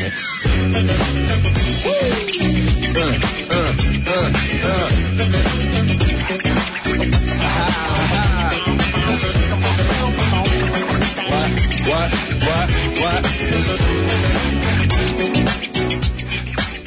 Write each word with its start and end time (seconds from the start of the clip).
What? 0.00 0.08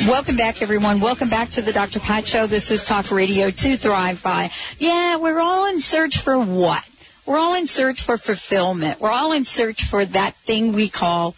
Welcome 0.08 0.36
back, 0.36 0.64
everyone. 0.64 1.00
Welcome 1.00 1.30
back 1.30 1.52
to 1.52 1.62
the 1.62 1.72
Dr. 1.72 2.00
Pat 2.00 2.26
Show. 2.26 2.48
This 2.48 2.72
is 2.72 2.84
Talk 2.84 3.12
Radio 3.12 3.52
to 3.52 3.78
Thrive 3.78 4.24
By. 4.24 4.50
Yeah, 4.80 5.18
we're 5.18 5.40
all 5.40 5.68
in 5.70 5.82
search 5.82 6.18
for 6.18 6.40
what? 6.40 6.84
We're 7.28 7.38
all 7.38 7.54
in 7.54 7.68
search 7.68 8.02
for 8.02 8.18
fulfillment. 8.18 9.00
We're 9.00 9.12
all 9.12 9.34
in 9.34 9.46
search 9.46 9.84
for 9.86 10.04
that 10.04 10.36
thing 10.38 10.74
we 10.74 10.90
call 10.90 11.36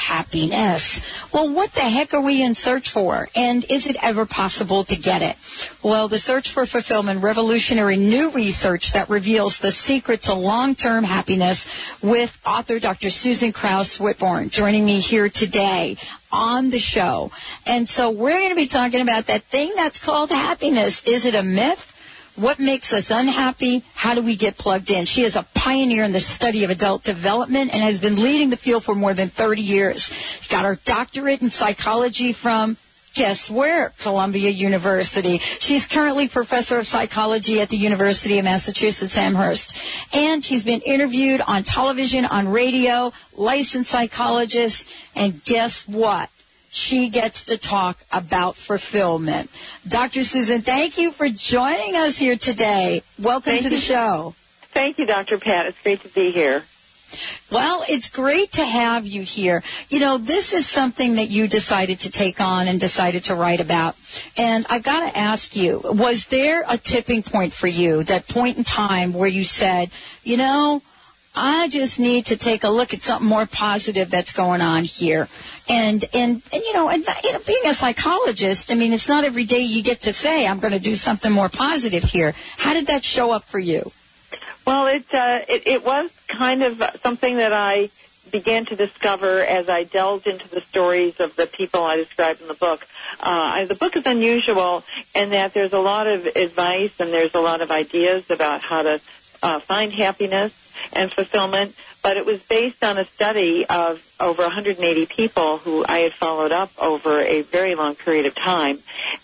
happiness. 0.00 1.02
Well, 1.32 1.52
what 1.52 1.72
the 1.72 1.82
heck 1.82 2.14
are 2.14 2.20
we 2.20 2.42
in 2.42 2.54
search 2.54 2.88
for? 2.88 3.28
And 3.36 3.64
is 3.68 3.86
it 3.86 3.96
ever 4.02 4.26
possible 4.26 4.84
to 4.84 4.96
get 4.96 5.22
it? 5.22 5.36
Well, 5.82 6.08
the 6.08 6.18
search 6.18 6.50
for 6.50 6.66
fulfillment, 6.66 7.22
revolutionary 7.22 7.96
new 7.96 8.30
research 8.30 8.92
that 8.92 9.10
reveals 9.10 9.58
the 9.58 9.72
secret 9.72 10.22
to 10.22 10.34
long-term 10.34 11.04
happiness 11.04 11.66
with 12.02 12.38
author 12.46 12.78
Dr. 12.78 13.10
Susan 13.10 13.52
Krauss 13.52 13.98
Whitbourne 13.98 14.50
joining 14.50 14.84
me 14.84 15.00
here 15.00 15.28
today 15.28 15.96
on 16.32 16.70
the 16.70 16.78
show. 16.78 17.30
And 17.66 17.88
so 17.88 18.10
we're 18.10 18.38
going 18.38 18.50
to 18.50 18.54
be 18.54 18.66
talking 18.66 19.00
about 19.00 19.26
that 19.26 19.42
thing 19.44 19.72
that's 19.76 19.98
called 19.98 20.30
happiness. 20.30 21.04
Is 21.06 21.26
it 21.26 21.34
a 21.34 21.42
myth? 21.42 21.89
What 22.40 22.58
makes 22.58 22.94
us 22.94 23.10
unhappy? 23.10 23.84
How 23.94 24.14
do 24.14 24.22
we 24.22 24.34
get 24.34 24.56
plugged 24.56 24.90
in? 24.90 25.04
She 25.04 25.24
is 25.24 25.36
a 25.36 25.42
pioneer 25.52 26.04
in 26.04 26.12
the 26.12 26.20
study 26.20 26.64
of 26.64 26.70
adult 26.70 27.04
development 27.04 27.70
and 27.74 27.82
has 27.82 27.98
been 27.98 28.16
leading 28.16 28.48
the 28.48 28.56
field 28.56 28.82
for 28.82 28.94
more 28.94 29.12
than 29.12 29.28
30 29.28 29.60
years. 29.60 30.10
Got 30.48 30.64
her 30.64 30.78
doctorate 30.86 31.42
in 31.42 31.50
psychology 31.50 32.32
from 32.32 32.78
Guess 33.12 33.50
where? 33.50 33.92
Columbia 33.98 34.50
University. 34.50 35.38
She's 35.38 35.86
currently 35.86 36.28
professor 36.28 36.78
of 36.78 36.86
psychology 36.86 37.60
at 37.60 37.68
the 37.68 37.76
University 37.76 38.38
of 38.38 38.44
Massachusetts 38.44 39.18
Amherst. 39.18 39.76
And 40.14 40.44
she's 40.44 40.64
been 40.64 40.80
interviewed 40.82 41.40
on 41.40 41.64
television, 41.64 42.24
on 42.24 42.48
radio, 42.48 43.12
licensed 43.36 43.90
psychologist. 43.90 44.86
And 45.16 45.44
guess 45.44 45.88
what? 45.88 46.30
She 46.70 47.08
gets 47.08 47.44
to 47.46 47.58
talk 47.58 47.98
about 48.12 48.56
fulfillment. 48.56 49.50
Dr. 49.86 50.22
Susan, 50.22 50.62
thank 50.62 50.96
you 50.98 51.10
for 51.10 51.28
joining 51.28 51.96
us 51.96 52.16
here 52.16 52.36
today. 52.36 53.02
Welcome 53.18 53.52
Thank 53.52 53.62
to 53.62 53.68
the 53.70 53.74
you. 53.74 53.80
show. 53.80 54.34
Thank 54.72 54.98
you, 54.98 55.06
Dr. 55.06 55.38
Pat. 55.38 55.66
It's 55.66 55.82
great 55.82 56.00
to 56.02 56.08
be 56.08 56.30
here. 56.30 56.64
Well, 57.50 57.84
it's 57.88 58.08
great 58.08 58.52
to 58.52 58.64
have 58.64 59.04
you 59.04 59.22
here. 59.22 59.64
You 59.88 59.98
know, 59.98 60.16
this 60.16 60.54
is 60.54 60.66
something 60.66 61.16
that 61.16 61.28
you 61.28 61.48
decided 61.48 61.98
to 62.00 62.10
take 62.10 62.40
on 62.40 62.68
and 62.68 62.78
decided 62.78 63.24
to 63.24 63.34
write 63.34 63.58
about. 63.58 63.96
And 64.36 64.64
I've 64.70 64.84
got 64.84 65.00
to 65.10 65.18
ask 65.18 65.56
you, 65.56 65.80
was 65.84 66.26
there 66.26 66.64
a 66.68 66.78
tipping 66.78 67.24
point 67.24 67.52
for 67.52 67.66
you, 67.66 68.04
that 68.04 68.28
point 68.28 68.58
in 68.58 68.64
time 68.64 69.12
where 69.12 69.28
you 69.28 69.42
said, 69.42 69.90
you 70.22 70.36
know, 70.36 70.82
I 71.42 71.68
just 71.68 71.98
need 71.98 72.26
to 72.26 72.36
take 72.36 72.64
a 72.64 72.68
look 72.68 72.92
at 72.92 73.00
something 73.00 73.26
more 73.26 73.46
positive 73.46 74.10
that's 74.10 74.34
going 74.34 74.60
on 74.60 74.84
here. 74.84 75.26
And, 75.70 76.04
and, 76.12 76.42
and 76.52 76.62
you 76.62 76.74
know, 76.74 76.90
and, 76.90 77.02
you 77.24 77.32
know, 77.32 77.40
being 77.46 77.66
a 77.66 77.72
psychologist, 77.72 78.70
I 78.70 78.74
mean, 78.74 78.92
it's 78.92 79.08
not 79.08 79.24
every 79.24 79.44
day 79.44 79.60
you 79.60 79.82
get 79.82 80.02
to 80.02 80.12
say, 80.12 80.46
I'm 80.46 80.60
going 80.60 80.72
to 80.72 80.78
do 80.78 80.94
something 80.96 81.32
more 81.32 81.48
positive 81.48 82.02
here. 82.02 82.34
How 82.58 82.74
did 82.74 82.88
that 82.88 83.04
show 83.04 83.30
up 83.30 83.44
for 83.44 83.58
you? 83.58 83.90
Well, 84.66 84.86
it, 84.86 85.06
uh, 85.14 85.40
it 85.48 85.66
it 85.66 85.84
was 85.84 86.10
kind 86.28 86.62
of 86.62 86.82
something 87.02 87.36
that 87.36 87.54
I 87.54 87.88
began 88.30 88.66
to 88.66 88.76
discover 88.76 89.40
as 89.40 89.68
I 89.68 89.84
delved 89.84 90.26
into 90.26 90.48
the 90.48 90.60
stories 90.60 91.18
of 91.20 91.34
the 91.36 91.46
people 91.46 91.82
I 91.82 91.96
described 91.96 92.42
in 92.42 92.48
the 92.48 92.54
book. 92.54 92.86
Uh, 93.18 93.50
I, 93.54 93.64
the 93.64 93.74
book 93.74 93.96
is 93.96 94.04
unusual 94.06 94.84
in 95.14 95.30
that 95.30 95.54
there's 95.54 95.72
a 95.72 95.80
lot 95.80 96.06
of 96.06 96.26
advice 96.26 97.00
and 97.00 97.12
there's 97.12 97.34
a 97.34 97.40
lot 97.40 97.62
of 97.62 97.70
ideas 97.70 98.30
about 98.30 98.60
how 98.60 98.82
to 98.82 99.00
uh, 99.42 99.60
find 99.60 99.92
happiness 99.92 100.54
and 100.92 101.12
fulfillment, 101.12 101.74
but 102.02 102.16
it 102.16 102.24
was 102.24 102.40
based 102.42 102.82
on 102.82 102.98
a 102.98 103.04
study 103.04 103.66
of 103.66 104.02
over 104.18 104.42
180 104.42 105.06
people 105.06 105.58
who 105.58 105.84
I 105.86 105.98
had 106.00 106.12
followed 106.12 106.52
up 106.52 106.70
over 106.78 107.20
a 107.20 107.42
very 107.42 107.74
long 107.74 107.94
period 107.94 108.26
of 108.26 108.34
time. 108.34 108.78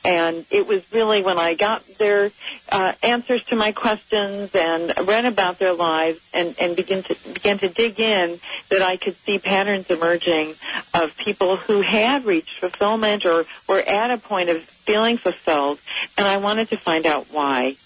And 0.05 0.45
it 0.51 0.67
was 0.67 0.83
really 0.93 1.23
when 1.23 1.39
I 1.39 1.55
got 1.55 1.87
their 1.99 2.31
uh, 2.71 2.93
answers 3.03 3.45
to 3.45 3.57
my 3.57 3.73
questions 3.73 4.51
and 4.55 4.93
read 5.07 5.25
about 5.25 5.59
their 5.59 5.73
lives 5.73 6.21
and, 6.33 6.55
and 6.59 6.77
begin 6.77 7.03
to, 7.05 7.17
began 7.33 7.59
to 7.59 7.69
dig 7.69 7.99
in 8.01 8.39
that 8.71 8.83
I 8.83 8.97
could 8.97 9.17
see 9.25 9.39
patterns 9.39 9.91
emerging 9.91 10.55
of 10.95 11.17
people 11.17 11.57
who 11.57 11.81
had 11.81 12.25
reached 12.25 12.61
fulfillment 12.61 13.25
or 13.25 13.45
were 13.69 13.81
at 13.81 14.11
a 14.11 14.19
point 14.19 14.51
of 14.51 14.63
feeling 14.63 15.17
fulfilled. 15.17 15.79
And 16.17 16.27
I 16.27 16.37
wanted 16.39 16.71
to 16.71 16.77
find 16.77 17.07
out 17.07 17.27
why. 17.31 17.77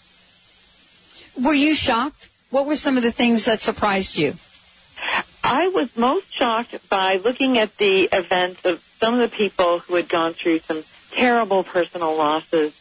Were 1.39 1.55
you 1.55 1.75
shocked? 1.75 2.29
What 2.51 2.67
were 2.67 2.77
some 2.77 2.97
of 2.97 3.03
the 3.03 3.13
things 3.13 3.45
that 3.45 3.61
surprised 3.61 4.17
you? 4.17 4.35
I 5.43 5.69
was 5.69 5.97
most 5.97 6.33
shocked 6.33 6.89
by 6.89 7.17
looking 7.17 7.59
at 7.59 7.77
the 7.79 8.09
events 8.13 8.65
of 8.65 8.85
some 9.01 9.15
of 9.15 9.31
the 9.31 9.37
people 9.37 9.79
who 9.81 9.95
had 9.95 10.09
gone 10.09 10.35
through 10.35 10.61
some 10.61 10.83
terrible 11.13 11.65
personal 11.65 12.17
losses. 12.17 12.77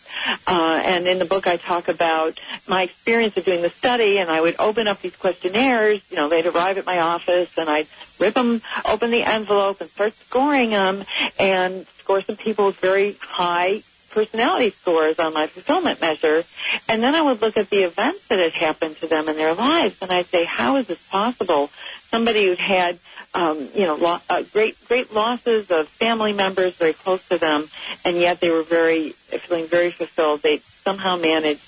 Uh, 0.46 0.82
and 0.84 1.08
in 1.08 1.20
the 1.20 1.26
book, 1.26 1.48
I 1.48 1.58
talk 1.58 1.88
about 1.88 2.40
my 2.68 2.84
experience 2.84 3.38
of 3.38 3.46
doing 3.46 3.62
the 3.62 3.70
study, 3.70 4.18
and 4.18 4.30
I 4.30 4.42
would 4.42 4.56
open 4.60 4.88
up 4.88 5.02
these 5.02 5.16
questionnaires. 5.16 6.02
You 6.10 6.18
know, 6.18 6.30
they'd 6.30 6.46
arrive 6.46 6.78
at 6.78 6.86
my 6.86 7.00
office, 7.00 7.58
and 7.58 7.70
I'd 7.70 7.88
rip 8.20 8.34
them, 8.34 8.62
open 8.86 9.12
the 9.12 9.24
envelope, 9.24 9.82
and 9.82 9.90
start 9.90 10.14
scoring 10.28 10.72
them, 10.72 11.06
and 11.40 11.88
score 12.00 12.22
some 12.22 12.36
people 12.36 12.68
with 12.68 12.78
very 12.78 13.18
high 13.22 13.84
personality 14.10 14.72
scores 14.72 15.20
on 15.20 15.34
my 15.34 15.48
fulfillment 15.48 16.02
measure. 16.02 16.44
And 16.88 17.02
then 17.02 17.16
I 17.16 17.22
would 17.22 17.42
look 17.42 17.58
at 17.58 17.70
the 17.70 17.84
events 17.84 18.28
that 18.28 18.40
had 18.40 18.54
happened 18.54 18.98
to 18.98 19.08
them 19.08 19.30
in 19.30 19.36
their 19.36 19.54
lives, 19.54 19.98
and 20.02 20.12
I'd 20.12 20.28
say, 20.28 20.46
how 20.46 20.78
is 20.78 20.88
this 20.88 21.02
possible? 21.10 21.70
Somebody 22.10 22.46
who'd 22.48 22.60
had, 22.60 23.00
um, 23.34 23.70
you 23.76 23.86
know, 23.86 23.96
lo- 23.96 24.20
uh, 24.30 24.44
great 24.52 24.76
great 24.88 25.14
losses 25.14 25.70
of 25.70 25.88
family 25.88 26.34
members 26.34 26.76
very 26.76 26.94
close 26.94 27.26
to 27.30 27.38
them, 27.38 27.68
and 28.04 28.18
yet 28.18 28.40
they 28.40 28.50
were 28.50 28.64
very 28.64 29.12
feeling 29.12 29.68
very 29.68 29.92
fulfilled. 29.92 30.42
They 30.42 30.60
somehow 30.84 31.18
managed 31.18 31.62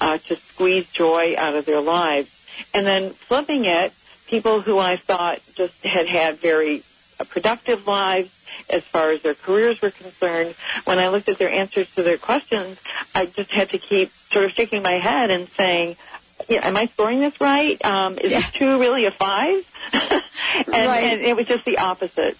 uh, 0.00 0.18
to 0.18 0.36
squeeze 0.36 0.88
joy 0.90 1.34
out 1.36 1.54
of 1.54 1.64
their 1.64 1.80
lives. 1.80 2.30
And 2.72 2.86
then 2.86 3.10
flipping 3.10 3.64
it, 3.64 3.92
people 4.26 4.60
who 4.60 4.78
I 4.78 4.96
thought 4.96 5.40
just 5.54 5.84
had 5.84 6.06
had 6.06 6.38
very 6.38 6.82
productive 7.30 7.86
lives 7.86 8.30
as 8.70 8.82
far 8.92 9.10
as 9.10 9.22
their 9.22 9.34
careers 9.34 9.80
were 9.82 9.90
concerned. 9.90 10.54
When 10.84 10.98
I 10.98 11.08
looked 11.08 11.28
at 11.28 11.38
their 11.38 11.50
answers 11.50 11.86
to 11.96 12.02
their 12.02 12.18
questions, 12.18 12.78
I 13.14 13.26
just 13.26 13.50
had 13.50 13.70
to 13.70 13.78
keep 13.78 14.12
sort 14.32 14.44
of 14.44 14.52
shaking 14.52 14.82
my 14.82 14.92
head 14.98 15.30
and 15.30 15.48
saying, 15.56 15.96
yeah, 16.48 16.66
am 16.66 16.76
I 16.76 16.86
scoring 16.92 17.20
this 17.20 17.40
right? 17.40 17.82
Um, 17.84 18.18
is 18.18 18.30
Yeah. 18.30 18.40
this 18.40 18.50
two 18.52 18.78
really 18.78 19.06
a 19.06 19.10
five? 19.10 19.64
and, 19.92 20.12
Right. 20.68 21.04
and 21.04 21.22
it 21.22 21.36
was 21.36 21.46
just 21.46 21.64
the 21.64 21.78
opposite. 21.78 22.36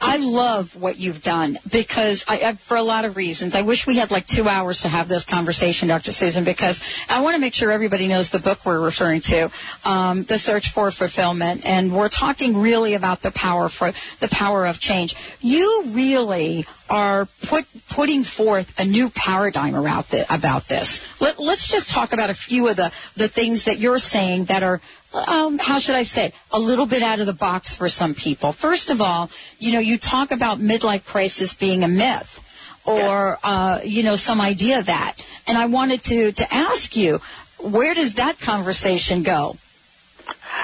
I 0.00 0.18
love 0.18 0.76
what 0.76 0.98
you've 0.98 1.22
done 1.22 1.58
because 1.70 2.24
I, 2.28 2.38
I, 2.38 2.54
for 2.54 2.76
a 2.76 2.82
lot 2.82 3.04
of 3.04 3.16
reasons. 3.16 3.54
I 3.54 3.62
wish 3.62 3.86
we 3.86 3.96
had 3.96 4.10
like 4.10 4.26
two 4.26 4.48
hours 4.48 4.82
to 4.82 4.88
have 4.88 5.08
this 5.08 5.24
conversation, 5.24 5.88
Dr. 5.88 6.12
Susan, 6.12 6.44
because 6.44 6.80
I 7.08 7.20
want 7.20 7.34
to 7.34 7.40
make 7.40 7.54
sure 7.54 7.72
everybody 7.72 8.06
knows 8.06 8.30
the 8.30 8.38
book 8.38 8.64
we're 8.64 8.80
referring 8.80 9.20
to, 9.22 9.50
um, 9.84 10.24
The 10.24 10.38
Search 10.38 10.70
for 10.70 10.90
Fulfillment, 10.90 11.62
and 11.64 11.94
we're 11.94 12.08
talking 12.08 12.56
really 12.58 12.94
about 12.94 13.22
the 13.22 13.30
power 13.30 13.68
for 13.68 13.92
the 14.20 14.28
power 14.28 14.66
of 14.66 14.80
change. 14.80 15.16
You 15.40 15.84
really 15.88 16.66
are 16.88 17.26
put, 17.46 17.66
putting 17.88 18.24
forth 18.24 18.78
a 18.78 18.84
new 18.84 19.10
paradigm 19.10 19.74
about, 19.74 20.08
the, 20.10 20.32
about 20.32 20.68
this. 20.68 21.00
Let, 21.20 21.38
let's 21.38 21.66
just 21.66 21.90
talk 21.90 22.12
about 22.12 22.30
a 22.30 22.34
few 22.34 22.68
of 22.68 22.76
the, 22.76 22.92
the 23.14 23.28
things 23.28 23.64
that 23.64 23.78
you're 23.78 23.98
saying 23.98 24.46
that 24.46 24.62
are 24.62 24.80
um, 25.14 25.58
how 25.58 25.78
should 25.78 25.94
I 25.94 26.02
say, 26.02 26.32
a 26.50 26.58
little 26.58 26.86
bit 26.86 27.02
out 27.02 27.20
of 27.20 27.26
the 27.26 27.32
box 27.32 27.74
for 27.74 27.88
some 27.88 28.14
people. 28.14 28.52
First 28.52 28.90
of 28.90 29.00
all, 29.00 29.30
you 29.58 29.72
know, 29.72 29.78
you 29.78 29.98
talk 29.98 30.30
about 30.30 30.58
midlife 30.58 31.04
crisis 31.06 31.54
being 31.54 31.82
a 31.84 31.88
myth 31.88 32.42
or, 32.84 33.38
uh, 33.42 33.80
you 33.82 34.02
know, 34.02 34.16
some 34.16 34.40
idea 34.40 34.78
of 34.78 34.86
that. 34.86 35.14
And 35.46 35.56
I 35.56 35.66
wanted 35.66 36.02
to, 36.04 36.32
to 36.32 36.54
ask 36.54 36.96
you, 36.96 37.20
where 37.58 37.94
does 37.94 38.14
that 38.14 38.38
conversation 38.38 39.22
go? 39.22 39.56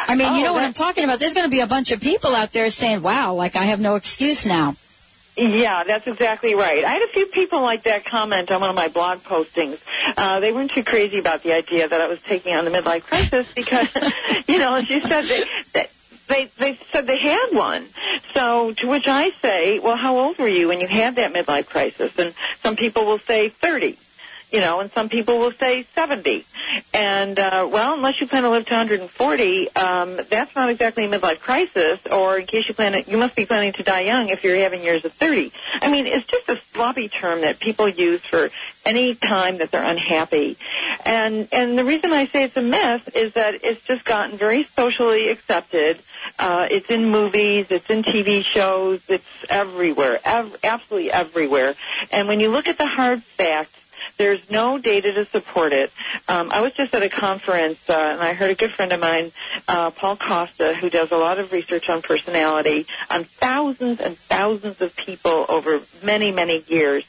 I 0.07 0.15
mean, 0.17 0.35
you 0.35 0.43
Oh, 0.43 0.47
know 0.47 0.53
what 0.53 0.65
I'm 0.65 0.73
talking 0.73 1.05
about. 1.05 1.21
There's 1.21 1.35
going 1.35 1.47
to 1.47 1.51
be 1.51 1.61
a 1.61 1.67
bunch 1.67 1.91
of 1.91 2.01
people 2.01 2.35
out 2.35 2.53
there 2.53 2.69
saying, 2.71 3.03
wow, 3.03 3.35
like 3.35 3.57
I 3.57 3.65
have 3.65 3.81
no 3.81 3.95
excuse 3.95 4.45
now. 4.45 4.77
Yeah, 5.37 5.85
that's 5.85 6.07
exactly 6.07 6.55
right. 6.55 6.85
I 6.85 6.93
had 6.93 7.03
a 7.03 7.09
few 7.09 7.27
people 7.27 7.63
like 7.63 7.85
that 7.85 8.05
comment 8.05 8.51
on 8.51 8.61
one 8.61 8.69
of 8.69 8.77
my 8.77 8.89
blog 8.89 9.21
postings. 9.21 9.81
Uh, 10.17 10.41
they 10.41 10.53
weren't 10.53 10.71
too 10.71 10.85
crazy 10.85 11.19
about 11.19 11.43
the 11.43 11.55
idea 11.55 11.89
that 11.89 12.01
I 12.01 12.07
was 12.07 12.21
taking 12.23 12.55
on 12.55 12.67
the 12.67 12.71
midlife 12.71 13.05
crisis 13.05 13.47
because, 13.55 13.89
you 14.47 14.59
know, 14.59 14.75
as 14.75 14.91
you 14.91 15.01
said, 15.01 15.23
they, 15.25 15.45
they, 15.73 15.87
they, 16.29 16.51
they 16.59 16.79
said 16.93 17.07
they 17.07 17.19
had 17.19 17.49
one. 17.53 17.87
So 18.35 18.75
to 18.75 18.87
which 18.87 19.09
I 19.09 19.31
say, 19.41 19.79
well, 19.79 19.97
how 19.97 20.19
old 20.19 20.39
were 20.39 20.49
you 20.49 20.69
when 20.69 20.81
you 20.81 20.87
had 20.87 21.17
that 21.17 21.33
midlife 21.33 21.67
crisis? 21.67 22.19
And 22.19 22.35
some 22.63 22.77
people 22.77 23.07
will 23.07 23.19
say 23.19 23.49
30. 23.49 23.99
You 24.53 24.61
know, 24.61 24.81
and 24.81 24.93
some 24.93 25.09
people 25.09 25.39
will 25.39 25.53
say 25.53 25.87
70. 25.95 26.45
And, 26.93 27.39
uh, 27.39 27.69
well, 27.71 27.95
unless 27.95 28.21
you 28.21 28.27
plan 28.27 28.43
to 28.43 28.51
live 28.51 28.67
to 28.67 28.75
140, 28.75 29.75
um, 29.75 30.21
that's 30.29 30.55
not 30.55 30.69
exactly 30.69 31.07
a 31.07 31.09
midlife 31.09 31.41
crisis, 31.41 31.99
or 32.11 32.39
in 32.39 32.47
case 32.47 32.69
you 32.69 32.75
plan 32.75 32.93
to, 32.93 33.11
you 33.11 33.17
must 33.17 33.35
be 33.35 33.47
planning 33.47 33.73
to 33.73 33.83
die 33.83 34.03
young 34.03 34.29
if 34.29 34.45
you're 34.45 34.57
having 34.57 34.83
years 34.83 35.05
of 35.07 35.13
30. 35.15 35.53
I 35.81 35.91
mean, 35.91 36.07
it's 36.07 36.27
just 36.27 36.49
a 36.51 36.61
sloppy 36.75 37.09
term 37.09 37.41
that 37.41 37.61
people 37.61 37.89
use 37.89 38.21
for 38.25 38.51
any 38.85 39.15
time 39.15 39.59
that 39.59 39.71
they're 39.71 39.83
unhappy. 39.83 40.59
And, 41.05 41.49
and 41.51 41.79
the 41.79 41.85
reason 41.85 42.13
I 42.13 42.27
say 42.27 42.45
it's 42.45 42.57
a 42.57 42.63
myth 42.63 43.09
is 43.17 43.33
that 43.33 43.65
it's 43.65 43.83
just 43.87 44.05
gotten 44.05 44.37
very 44.37 44.65
socially 44.65 45.31
accepted. 45.31 45.99
Uh, 46.39 46.69
it's 46.71 46.91
in 46.91 47.11
movies, 47.11 47.67
it's 47.71 47.89
in 47.89 48.03
TV 48.03 48.45
shows, 48.45 49.01
it's 49.09 49.25
everywhere, 49.49 50.21
ev- 50.25 50.57
absolutely 50.63 51.11
everywhere. 51.11 51.75
And 52.11 52.29
when 52.29 52.41
you 52.41 52.51
look 52.51 52.69
at 52.69 52.79
the 52.79 52.87
hard 52.87 53.23
facts, 53.23 53.82
there's 54.23 54.51
no 54.51 54.79
data 54.79 55.13
to 55.13 55.27
support 55.27 55.73
it. 55.73 55.91
Um, 56.29 56.53
I 56.53 56.61
was 56.61 56.73
just 56.75 56.95
at 56.95 57.03
a 57.03 57.09
conference, 57.09 57.81
uh, 57.89 57.93
and 57.93 58.21
I 58.21 58.35
heard 58.35 58.51
a 58.51 58.55
good 58.55 58.71
friend 58.71 58.93
of 58.93 59.01
mine, 59.01 59.33
uh, 59.67 59.91
Paul 59.91 60.17
Costa, 60.17 60.75
who 60.75 60.89
does 60.91 61.11
a 61.11 61.17
lot 61.17 61.41
of 61.41 61.51
research 61.51 61.91
on 61.91 62.03
personality 62.03 62.87
on 63.11 63.25
thousands 63.25 64.01
and 64.01 64.17
thousands 64.17 64.81
of 64.81 64.95
people 64.95 65.45
over 65.49 65.81
many, 66.05 66.31
many 66.31 66.63
years. 66.69 67.05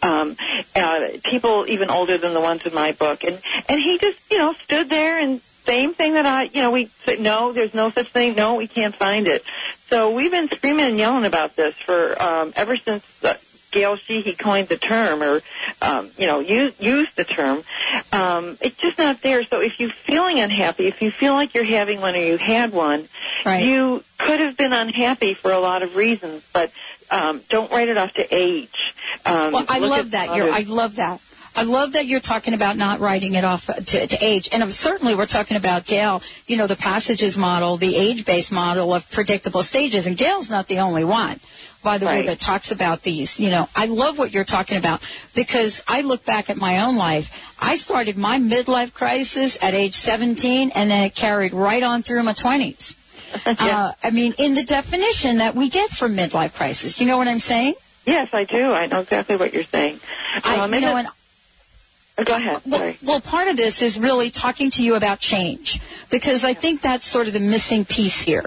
Um, 0.00 0.36
uh, 0.74 1.00
people 1.22 1.66
even 1.68 1.90
older 1.90 2.16
than 2.16 2.32
the 2.32 2.40
ones 2.40 2.64
in 2.64 2.72
my 2.72 2.92
book, 2.92 3.24
and 3.24 3.40
and 3.68 3.78
he 3.78 3.98
just 3.98 4.18
you 4.30 4.38
know 4.38 4.54
stood 4.54 4.88
there 4.88 5.18
and 5.18 5.42
same 5.66 5.94
thing 5.94 6.14
that 6.14 6.26
I, 6.26 6.44
you 6.44 6.60
know, 6.60 6.70
we 6.70 6.90
said, 7.06 7.20
no, 7.20 7.54
there's 7.54 7.72
no 7.72 7.90
such 7.90 8.10
thing. 8.12 8.34
No, 8.34 8.56
we 8.56 8.66
can't 8.66 8.94
find 8.94 9.26
it. 9.26 9.42
So 9.88 10.10
we've 10.10 10.30
been 10.30 10.48
screaming 10.48 10.84
and 10.84 10.98
yelling 10.98 11.24
about 11.24 11.56
this 11.56 11.74
for 11.74 12.20
um, 12.20 12.52
ever 12.54 12.76
since 12.76 13.02
uh, 13.24 13.34
Gail 13.74 13.96
Sheehy 13.96 14.34
coined 14.34 14.68
the 14.68 14.76
term 14.78 15.22
or, 15.22 15.42
um, 15.82 16.10
you 16.16 16.26
know, 16.26 16.38
use, 16.38 16.72
used 16.80 17.16
the 17.16 17.24
term. 17.24 17.62
Um, 18.12 18.56
it's 18.60 18.76
just 18.76 18.96
not 18.96 19.20
there. 19.20 19.44
So 19.44 19.60
if 19.60 19.78
you're 19.80 19.90
feeling 19.90 20.38
unhappy, 20.38 20.86
if 20.86 21.02
you 21.02 21.10
feel 21.10 21.34
like 21.34 21.52
you're 21.54 21.64
having 21.64 22.00
one 22.00 22.14
or 22.14 22.18
you 22.24 22.38
had 22.38 22.72
one, 22.72 23.08
Right. 23.44 23.64
you 23.66 24.04
could 24.16 24.40
have 24.40 24.56
been 24.56 24.72
unhappy 24.72 25.34
for 25.34 25.50
a 25.52 25.58
lot 25.58 25.82
of 25.82 25.96
reasons, 25.96 26.42
but 26.52 26.70
um, 27.10 27.42
don't 27.50 27.70
write 27.70 27.88
it 27.88 27.98
off 27.98 28.14
to 28.14 28.34
age. 28.34 28.94
Um, 29.26 29.52
Well, 29.52 29.66
I 29.68 29.80
love 29.80 30.12
that. 30.12 30.34
You're, 30.36 30.50
I 30.50 30.60
love 30.60 30.96
that. 30.96 31.20
I 31.56 31.62
love 31.62 31.92
that 31.92 32.06
you're 32.06 32.18
talking 32.20 32.52
about 32.52 32.76
not 32.76 32.98
writing 32.98 33.34
it 33.34 33.44
off 33.44 33.66
to, 33.66 34.06
to 34.06 34.16
age. 34.24 34.48
And 34.50 34.72
certainly 34.74 35.14
we're 35.14 35.26
talking 35.26 35.56
about 35.56 35.86
Gail, 35.86 36.20
you 36.48 36.56
know, 36.56 36.66
the 36.66 36.74
passages 36.74 37.36
model, 37.36 37.76
the 37.76 37.94
age-based 37.94 38.50
model 38.50 38.92
of 38.92 39.08
predictable 39.10 39.62
stages. 39.62 40.06
And 40.06 40.16
Gail's 40.16 40.50
not 40.50 40.66
the 40.66 40.80
only 40.80 41.04
one, 41.04 41.38
by 41.84 41.98
the 41.98 42.06
way, 42.06 42.26
that 42.26 42.40
talks 42.40 42.72
about 42.72 43.02
these. 43.02 43.38
You 43.38 43.50
know, 43.50 43.68
I 43.76 43.86
love 43.86 44.18
what 44.18 44.32
you're 44.32 44.42
talking 44.42 44.76
about 44.76 45.00
because 45.34 45.82
I 45.86 46.00
look 46.00 46.24
back 46.24 46.50
at 46.50 46.56
my 46.56 46.84
own 46.84 46.96
life. 46.96 47.54
I 47.60 47.76
started 47.76 48.16
my 48.16 48.38
midlife 48.38 48.92
crisis 48.92 49.56
at 49.62 49.74
age 49.74 49.94
17 49.94 50.72
and 50.74 50.90
then 50.90 51.04
it 51.04 51.14
carried 51.14 51.52
right 51.52 51.82
on 51.82 52.02
through 52.02 52.24
my 52.24 52.32
20s. 52.32 52.96
uh, 53.46 53.92
I 54.02 54.10
mean, 54.10 54.34
in 54.38 54.54
the 54.54 54.64
definition 54.64 55.38
that 55.38 55.54
we 55.54 55.68
get 55.68 55.90
from 55.90 56.16
midlife 56.16 56.54
crisis. 56.54 57.00
You 57.00 57.06
know 57.06 57.18
what 57.18 57.28
I'm 57.28 57.38
saying? 57.38 57.74
Yes, 58.06 58.28
I 58.32 58.44
do. 58.44 58.72
I 58.72 58.86
know 58.86 59.00
exactly 59.00 59.36
what 59.36 59.52
you're 59.54 59.64
saying. 59.64 60.00
I, 60.42 60.56
Um, 60.58 60.74
you 60.74 60.80
know, 60.80 60.96
and 60.96 61.08
Oh, 62.16 62.22
go 62.22 62.36
ahead. 62.36 62.60
Well, 62.64 62.80
Sorry. 62.80 62.98
well, 63.02 63.20
part 63.20 63.48
of 63.48 63.56
this 63.56 63.82
is 63.82 63.98
really 63.98 64.30
talking 64.30 64.70
to 64.72 64.84
you 64.84 64.94
about 64.94 65.18
change 65.18 65.80
because 66.10 66.44
I 66.44 66.54
think 66.54 66.80
that's 66.80 67.06
sort 67.06 67.26
of 67.26 67.32
the 67.32 67.40
missing 67.40 67.84
piece 67.84 68.22
here 68.22 68.44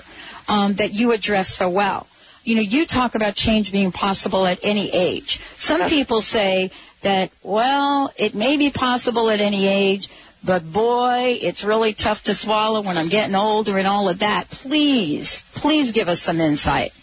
um, 0.48 0.76
that 0.76 0.94
you 0.94 1.12
address 1.12 1.50
so 1.50 1.70
well. 1.70 2.08
You 2.48 2.56
know, 2.56 2.62
you 2.62 2.86
talk 2.86 3.14
about 3.14 3.36
change 3.36 3.74
being 3.74 3.92
possible 3.92 4.46
at 4.46 4.60
any 4.64 4.90
age. 4.90 5.42
Some 5.58 5.90
people 5.90 6.22
say 6.22 6.72
that, 7.02 7.30
well, 7.44 8.14
it 8.16 8.36
may 8.36 8.56
be 8.56 8.70
possible 8.70 9.30
at 9.30 9.42
any 9.42 9.68
age, 9.68 10.08
but 10.46 10.72
boy, 10.72 11.38
it's 11.42 11.66
really 11.66 11.92
tough 11.92 12.24
to 12.24 12.34
swallow 12.34 12.80
when 12.80 12.98
I'm 12.98 13.10
getting 13.10 13.36
older 13.36 13.78
and 13.78 13.86
all 13.86 14.08
of 14.08 14.20
that. 14.20 14.50
Please, 14.50 15.44
please 15.56 15.92
give 15.92 16.08
us 16.08 16.22
some 16.22 16.40
insight. 16.40 16.94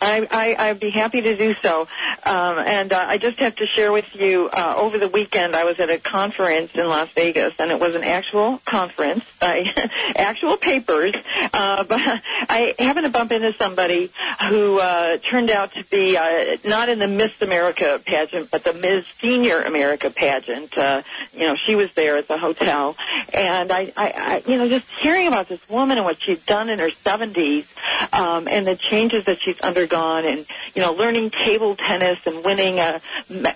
I, 0.00 0.28
I, 0.30 0.68
I'd 0.68 0.80
be 0.80 0.90
happy 0.90 1.20
to 1.20 1.36
do 1.36 1.54
so. 1.54 1.88
Um, 2.24 2.58
and 2.58 2.92
uh, 2.92 3.04
I 3.04 3.18
just 3.18 3.38
have 3.40 3.56
to 3.56 3.66
share 3.66 3.90
with 3.90 4.14
you, 4.14 4.50
uh, 4.52 4.74
over 4.76 4.98
the 4.98 5.08
weekend 5.08 5.56
I 5.56 5.64
was 5.64 5.80
at 5.80 5.90
a 5.90 5.98
conference 5.98 6.76
in 6.76 6.86
Las 6.86 7.10
Vegas, 7.12 7.54
and 7.58 7.72
it 7.72 7.80
was 7.80 7.96
an 7.96 8.04
actual 8.04 8.60
conference, 8.64 9.24
by 9.42 9.64
actual 10.16 10.56
papers, 10.56 11.14
uh, 11.52 11.82
but 11.84 12.00
I 12.00 12.74
happened 12.78 13.04
to 13.04 13.10
bump 13.10 13.32
into 13.32 13.52
somebody 13.54 14.10
who 14.48 14.78
uh, 14.78 15.18
turned 15.18 15.50
out 15.50 15.74
to 15.74 15.84
be 15.84 16.16
uh, 16.16 16.56
not 16.64 16.88
in 16.88 17.00
the 17.00 17.08
Miss 17.08 17.32
America 17.42 18.00
pageant, 18.04 18.50
but 18.50 18.62
the 18.62 18.72
Ms. 18.72 19.04
Senior 19.20 19.60
America 19.60 20.10
pageant. 20.10 20.78
Uh, 20.78 21.02
you 21.34 21.40
know, 21.40 21.56
she 21.56 21.74
was 21.74 21.92
there 21.94 22.16
at 22.16 22.28
the 22.28 22.38
hotel, 22.38 22.96
and 23.34 23.72
I, 23.72 23.92
I, 23.96 24.12
I, 24.16 24.42
you 24.46 24.56
know, 24.56 24.68
just 24.68 24.88
hearing 25.00 25.26
about 25.26 25.48
this 25.48 25.68
woman 25.68 25.98
and 25.98 26.06
what 26.06 26.22
she'd 26.22 26.46
done 26.46 26.70
in 26.70 26.78
her 26.78 26.90
70s, 26.90 27.66
um, 28.12 28.46
and 28.46 28.64
the 28.64 28.76
changes 28.76 29.24
that 29.24 29.40
she's 29.40 29.60
undergone, 29.60 30.24
and 30.24 30.46
you 30.74 30.82
know, 30.82 30.92
learning 30.92 31.30
table 31.30 31.74
tennis 31.74 32.20
and 32.26 32.44
winning 32.44 32.78
a, 32.78 33.00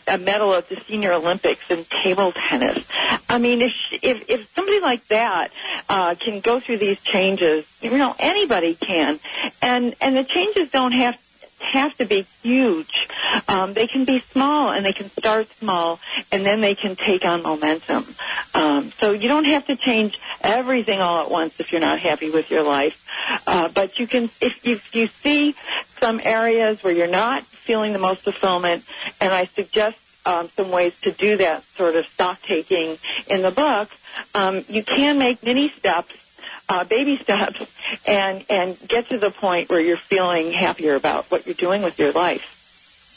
a 0.09 0.19
medal 0.19 0.53
at 0.55 0.69
the 0.69 0.81
Senior 0.89 1.13
Olympics 1.13 1.71
in 1.71 1.85
table 1.85 2.33
tennis. 2.33 2.85
I 3.29 3.39
mean, 3.39 3.63
if 3.63 3.73
she, 3.73 3.97
if 4.03 4.29
if 4.29 4.55
somebody 4.55 4.81
like 4.81 5.07
that 5.09 5.53
uh, 5.89 6.15
can 6.15 6.41
go 6.41 6.61
through 6.61 6.79
these 6.79 6.99
changes, 7.01 7.65
you 7.81 7.97
know, 7.97 8.15
anybody 8.19 8.75
can, 8.75 9.21
and 9.63 9.95
and 10.01 10.17
the 10.17 10.25
changes 10.25 10.71
don't 10.71 10.93
have 10.93 11.17
have 11.59 11.97
to 11.97 12.05
be 12.05 12.27
huge. 12.43 13.09
Um, 13.49 13.75
they 13.75 13.87
can 13.87 14.05
be 14.05 14.23
small, 14.33 14.71
and 14.71 14.85
they 14.85 14.93
can 14.93 15.11
start 15.11 15.49
small, 15.59 15.99
and 16.31 16.45
then 16.45 16.61
they 16.61 16.75
can 16.75 16.97
take 16.97 17.25
on 17.25 17.43
momentum. 17.43 18.15
Um, 18.55 18.93
so 19.01 19.13
you 19.13 19.29
don't 19.29 19.47
have 19.47 19.67
to 19.67 19.77
change 19.77 20.19
everything 20.43 21.01
all 21.01 21.23
at 21.25 21.31
once 21.31 21.55
if 21.59 21.73
you're 21.73 21.81
not 21.81 21.99
happy 21.99 22.31
with 22.31 22.51
your 22.51 22.63
life. 22.63 22.95
Uh, 23.47 23.69
but 23.69 23.99
you 23.99 24.07
can, 24.07 24.31
if, 24.41 24.55
if 24.63 24.95
you 24.95 25.09
see 25.23 25.55
some 26.01 26.21
areas 26.23 26.83
where 26.83 26.93
you're 26.93 27.07
not 27.07 27.45
feeling 27.47 27.93
the 27.93 27.99
most 27.99 28.23
fulfillment, 28.23 28.85
and 29.21 29.33
I 29.33 29.49
suggest 29.55 29.97
um, 30.27 30.51
some 30.57 30.71
ways 30.71 30.93
to 31.03 31.13
do 31.13 31.37
that 31.39 31.65
sort 31.77 31.97
of 31.97 32.05
stock 32.07 32.41
taking 32.43 32.99
in 33.29 33.43
the 33.43 33.51
book, 33.51 33.91
um, 34.35 34.65
you 34.69 34.83
can 34.83 35.19
make 35.19 35.43
mini 35.43 35.71
steps 35.71 36.15
uh, 36.69 36.85
baby 36.85 37.17
steps 37.23 37.61
and 38.07 38.45
and 38.49 38.77
get 38.89 39.09
to 39.09 39.19
the 39.19 39.31
point 39.31 39.69
where 39.69 39.81
you're 39.81 39.97
feeling 39.97 40.53
happier 40.53 40.95
about 40.95 41.31
what 41.31 41.47
you're 41.47 41.55
doing 41.55 41.83
with 41.83 41.99
your 41.99 42.13
life. 42.13 42.56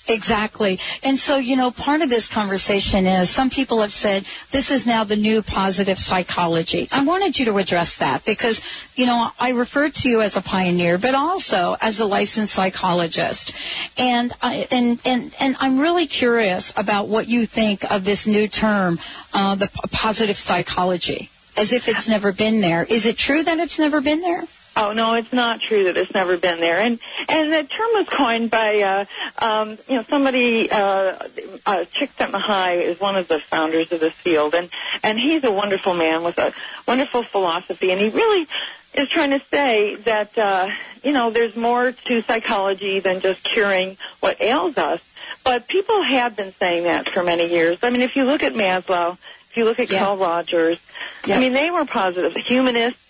Exactly. 0.07 0.79
And 1.03 1.19
so, 1.19 1.37
you 1.37 1.55
know, 1.55 1.71
part 1.71 2.01
of 2.01 2.09
this 2.09 2.27
conversation 2.27 3.05
is 3.05 3.29
some 3.29 3.49
people 3.49 3.81
have 3.81 3.93
said 3.93 4.25
this 4.51 4.71
is 4.71 4.85
now 4.85 5.03
the 5.03 5.15
new 5.15 5.41
positive 5.41 5.99
psychology. 5.99 6.87
I 6.91 7.03
wanted 7.03 7.37
you 7.37 7.45
to 7.45 7.57
address 7.57 7.97
that 7.97 8.25
because, 8.25 8.61
you 8.95 9.05
know, 9.05 9.29
I 9.39 9.51
refer 9.51 9.89
to 9.89 10.09
you 10.09 10.21
as 10.21 10.35
a 10.35 10.41
pioneer, 10.41 10.97
but 10.97 11.15
also 11.15 11.77
as 11.81 11.99
a 11.99 12.05
licensed 12.05 12.53
psychologist. 12.53 13.53
And, 13.97 14.33
I, 14.41 14.67
and, 14.71 14.99
and, 15.05 15.35
and 15.39 15.55
I'm 15.59 15.79
really 15.79 16.07
curious 16.07 16.73
about 16.75 17.07
what 17.07 17.27
you 17.27 17.45
think 17.45 17.89
of 17.91 18.03
this 18.03 18.25
new 18.25 18.47
term, 18.47 18.99
uh, 19.33 19.55
the 19.55 19.69
positive 19.91 20.37
psychology, 20.37 21.29
as 21.55 21.73
if 21.73 21.87
it's 21.87 22.07
never 22.07 22.31
been 22.31 22.61
there. 22.61 22.83
Is 22.83 23.05
it 23.05 23.17
true 23.17 23.43
that 23.43 23.59
it's 23.59 23.77
never 23.79 24.01
been 24.01 24.21
there? 24.21 24.43
Oh 24.81 24.93
no, 24.93 25.15
it's 25.15 25.33
not 25.33 25.59
true 25.59 25.83
that 25.83 25.97
it's 25.97 26.13
never 26.13 26.37
been 26.37 26.61
there. 26.61 26.79
And 26.79 26.99
and 27.27 27.51
the 27.51 27.63
term 27.63 27.89
was 27.95 28.07
coined 28.07 28.49
by 28.49 28.79
uh, 28.79 29.05
um, 29.45 29.77
you 29.89 29.95
know 29.97 30.03
somebody. 30.03 30.71
Uh, 30.71 31.17
uh, 31.65 31.83
Csikszentmihalyi 31.93 32.83
is 32.83 32.97
one 32.97 33.17
of 33.17 33.27
the 33.27 33.39
founders 33.39 33.91
of 33.91 33.99
this 33.99 34.13
field, 34.13 34.55
and 34.55 34.69
and 35.03 35.19
he's 35.19 35.43
a 35.43 35.51
wonderful 35.51 35.93
man 35.93 36.23
with 36.23 36.37
a 36.37 36.53
wonderful 36.87 37.23
philosophy, 37.23 37.91
and 37.91 37.99
he 37.99 38.07
really 38.07 38.47
is 38.93 39.09
trying 39.09 39.31
to 39.31 39.41
say 39.51 39.95
that 39.95 40.37
uh, 40.37 40.69
you 41.03 41.11
know 41.11 41.29
there's 41.29 41.57
more 41.57 41.91
to 41.91 42.21
psychology 42.21 43.01
than 43.01 43.19
just 43.19 43.43
curing 43.43 43.97
what 44.21 44.39
ails 44.39 44.77
us. 44.77 45.01
But 45.43 45.67
people 45.67 46.03
have 46.03 46.37
been 46.37 46.53
saying 46.53 46.83
that 46.83 47.09
for 47.09 47.21
many 47.21 47.51
years. 47.51 47.79
I 47.83 47.89
mean, 47.89 48.01
if 48.01 48.15
you 48.15 48.23
look 48.23 48.43
at 48.43 48.53
Maslow, 48.53 49.17
if 49.49 49.57
you 49.57 49.65
look 49.65 49.79
at 49.79 49.91
Yeah. 49.91 49.99
Carl 49.99 50.15
Rogers, 50.17 50.79
Yeah. 51.25 51.35
I 51.35 51.39
mean, 51.39 51.51
they 51.51 51.69
were 51.69 51.83
positive 51.83 52.33
humanists. 52.35 53.01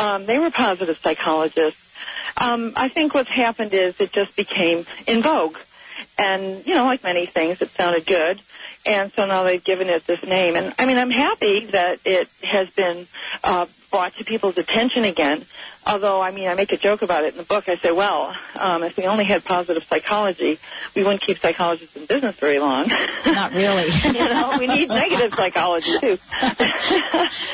Um, 0.00 0.24
they 0.24 0.38
were 0.38 0.50
positive 0.50 0.96
psychologists. 1.02 1.78
Um, 2.38 2.72
I 2.74 2.88
think 2.88 3.12
what's 3.12 3.28
happened 3.28 3.74
is 3.74 3.94
it 4.00 4.12
just 4.12 4.34
became 4.34 4.86
in 5.06 5.22
vogue. 5.22 5.58
And, 6.16 6.66
you 6.66 6.74
know, 6.74 6.84
like 6.84 7.02
many 7.02 7.26
things, 7.26 7.58
it 7.60 7.70
sounded 7.76 8.06
good. 8.06 8.40
And 8.90 9.12
so 9.12 9.24
now 9.24 9.44
they've 9.44 9.62
given 9.62 9.88
it 9.88 10.04
this 10.08 10.24
name. 10.24 10.56
And, 10.56 10.74
I 10.76 10.84
mean, 10.84 10.98
I'm 10.98 11.12
happy 11.12 11.66
that 11.66 12.00
it 12.04 12.28
has 12.42 12.68
been 12.70 13.06
uh, 13.44 13.66
brought 13.92 14.14
to 14.16 14.24
people's 14.24 14.58
attention 14.58 15.04
again. 15.04 15.44
Although, 15.86 16.20
I 16.20 16.32
mean, 16.32 16.48
I 16.48 16.54
make 16.54 16.72
a 16.72 16.76
joke 16.76 17.02
about 17.02 17.22
it 17.22 17.34
in 17.34 17.38
the 17.38 17.44
book. 17.44 17.68
I 17.68 17.76
say, 17.76 17.92
well, 17.92 18.34
um, 18.56 18.82
if 18.82 18.96
we 18.96 19.06
only 19.06 19.24
had 19.24 19.44
positive 19.44 19.84
psychology, 19.84 20.58
we 20.96 21.04
wouldn't 21.04 21.22
keep 21.22 21.38
psychologists 21.38 21.96
in 21.96 22.06
business 22.06 22.34
very 22.34 22.58
long. 22.58 22.88
Not 23.26 23.54
really. 23.54 23.90
you 24.04 24.12
know, 24.12 24.56
we 24.58 24.66
need 24.66 24.88
negative 24.88 25.34
psychology, 25.34 25.92
too. 26.00 26.18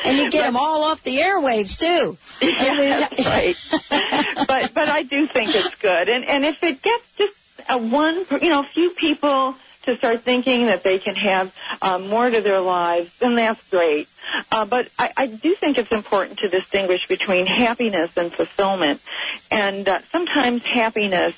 and 0.03 0.17
you 0.17 0.31
get 0.31 0.41
them 0.41 0.57
all 0.57 0.85
off 0.85 1.03
the 1.03 1.19
airwaves, 1.19 1.77
too. 1.77 2.17
yeah, 2.41 3.07
that's 3.07 3.25
right. 3.27 4.47
but 4.47 4.73
but 4.73 4.89
I 4.89 5.03
do 5.03 5.27
think 5.27 5.53
it's 5.53 5.75
good, 5.75 6.09
and 6.09 6.25
and 6.25 6.43
if 6.45 6.61
it 6.63 6.81
gets 6.81 7.03
just 7.17 7.37
a 7.69 7.77
one, 7.77 8.25
you 8.41 8.49
know, 8.49 8.61
a 8.61 8.67
few 8.67 8.89
people 8.89 9.55
to 9.87 9.97
start 9.97 10.21
thinking 10.21 10.67
that 10.67 10.83
they 10.83 10.99
can 10.99 11.15
have 11.15 11.53
um, 11.81 12.07
more 12.07 12.29
to 12.29 12.41
their 12.41 12.61
lives, 12.61 13.11
then 13.19 13.35
that's 13.35 13.61
great. 13.69 14.07
Uh, 14.51 14.65
but 14.65 14.89
I, 14.99 15.11
I 15.17 15.25
do 15.27 15.55
think 15.55 15.77
it's 15.77 15.91
important 15.91 16.39
to 16.39 16.49
distinguish 16.49 17.07
between 17.07 17.45
happiness 17.45 18.11
and 18.15 18.31
fulfillment. 18.31 19.01
And 19.49 19.87
uh, 19.87 19.99
sometimes 20.11 20.63
happiness 20.63 21.35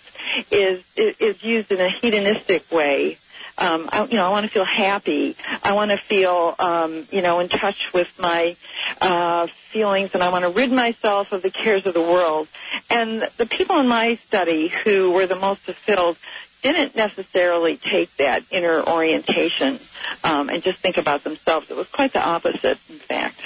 is 0.51 0.83
is 0.97 1.41
used 1.43 1.71
in 1.71 1.79
a 1.79 1.89
hedonistic 1.89 2.71
way. 2.71 3.17
Um, 3.57 3.89
I, 3.91 4.05
you 4.05 4.15
know, 4.15 4.25
I 4.25 4.29
want 4.29 4.45
to 4.45 4.51
feel 4.51 4.63
happy. 4.63 5.35
I 5.63 5.73
want 5.73 5.91
to 5.91 5.97
feel, 5.97 6.55
um, 6.59 7.05
you 7.11 7.21
know, 7.21 7.39
in 7.39 7.49
touch 7.49 7.91
with 7.93 8.07
my 8.17 8.55
uh, 9.01 9.47
feelings, 9.71 10.11
and 10.13 10.23
I 10.23 10.29
want 10.29 10.43
to 10.43 10.49
rid 10.49 10.71
myself 10.71 11.33
of 11.33 11.41
the 11.41 11.51
cares 11.51 11.85
of 11.85 11.93
the 11.93 12.01
world. 12.01 12.47
And 12.89 13.27
the 13.37 13.45
people 13.45 13.77
in 13.79 13.87
my 13.87 14.17
study 14.27 14.69
who 14.69 15.11
were 15.11 15.27
the 15.27 15.35
most 15.35 15.61
fulfilled 15.61 16.15
didn't 16.61 16.95
necessarily 16.95 17.77
take 17.77 18.15
that 18.17 18.43
inner 18.51 18.81
orientation 18.81 19.79
um, 20.23 20.49
and 20.49 20.61
just 20.63 20.79
think 20.79 20.97
about 20.97 21.23
themselves. 21.23 21.67
It 21.69 21.77
was 21.77 21.87
quite 21.87 22.13
the 22.13 22.25
opposite, 22.25 22.77
in 22.89 22.99
fact. 22.99 23.39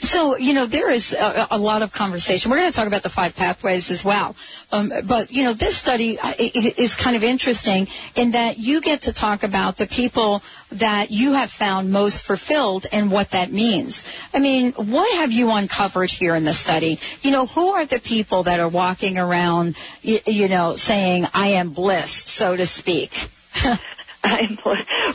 So, 0.00 0.36
you 0.36 0.52
know, 0.52 0.66
there 0.66 0.90
is 0.90 1.12
a, 1.12 1.48
a, 1.50 1.58
lot 1.58 1.82
of 1.82 1.92
conversation. 1.92 2.50
We're 2.50 2.58
going 2.58 2.70
to 2.70 2.76
talk 2.76 2.86
about 2.86 3.02
the 3.02 3.08
five 3.08 3.34
pathways 3.34 3.90
as 3.90 4.04
well. 4.04 4.36
Um, 4.72 4.92
but, 5.06 5.32
you 5.32 5.42
know, 5.42 5.52
this 5.52 5.76
study 5.76 6.18
is 6.38 6.94
kind 6.94 7.16
of 7.16 7.24
interesting 7.24 7.88
in 8.14 8.32
that 8.32 8.58
you 8.58 8.80
get 8.80 9.02
to 9.02 9.12
talk 9.12 9.42
about 9.42 9.76
the 9.76 9.86
people 9.86 10.42
that 10.72 11.10
you 11.10 11.32
have 11.32 11.50
found 11.50 11.90
most 11.90 12.22
fulfilled 12.22 12.86
and 12.92 13.10
what 13.10 13.30
that 13.30 13.52
means. 13.52 14.04
I 14.32 14.38
mean, 14.38 14.72
what 14.72 15.16
have 15.16 15.32
you 15.32 15.50
uncovered 15.50 16.10
here 16.10 16.34
in 16.34 16.44
the 16.44 16.52
study? 16.52 16.98
You 17.22 17.30
know, 17.30 17.46
who 17.46 17.68
are 17.68 17.86
the 17.86 18.00
people 18.00 18.44
that 18.44 18.60
are 18.60 18.68
walking 18.68 19.18
around, 19.18 19.76
you, 20.02 20.18
you 20.26 20.48
know, 20.48 20.76
saying, 20.76 21.26
I 21.32 21.48
am 21.48 21.70
blessed, 21.70 22.28
so 22.28 22.56
to 22.56 22.66
speak? 22.66 23.28
I'm, 24.24 24.58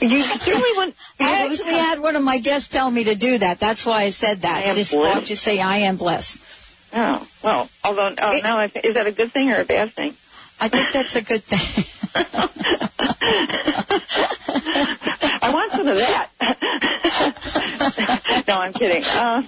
you 0.01 0.23
certainly 0.23 0.69
want. 0.75 0.95
I 1.19 1.45
actually 1.45 1.73
had 1.73 1.99
one 1.99 2.15
of 2.15 2.23
my 2.23 2.37
guests 2.37 2.67
tell 2.69 2.89
me 2.91 3.05
to 3.05 3.15
do 3.15 3.39
that. 3.39 3.59
That's 3.59 3.85
why 3.85 4.03
I 4.03 4.09
said 4.11 4.41
that. 4.41 4.57
I 4.57 4.61
am 4.69 4.75
Just 4.75 4.91
blessed. 4.91 5.25
just 5.27 5.43
say 5.43 5.59
I 5.59 5.77
am 5.79 5.97
blessed. 5.97 6.37
Oh 6.93 7.27
well. 7.43 7.69
Although, 7.83 8.13
oh, 8.21 8.31
It- 8.37 8.43
now 8.43 8.57
I 8.59 8.65
is 8.83 8.93
that 8.93 9.07
a 9.07 9.11
good 9.11 9.31
thing 9.31 9.51
or 9.51 9.59
a 9.61 9.65
bad 9.65 9.91
thing? 9.93 10.13
I 10.61 10.67
think 10.69 10.91
that's 10.91 11.15
a 11.15 11.21
good 11.21 11.43
thing. 11.43 11.85
I 15.41 15.51
want 15.53 15.71
some 15.71 15.87
of 15.87 15.97
that. 15.97 16.29
no, 18.47 18.59
I'm 18.59 18.73
kidding. 18.73 19.03
Uh, 19.05 19.43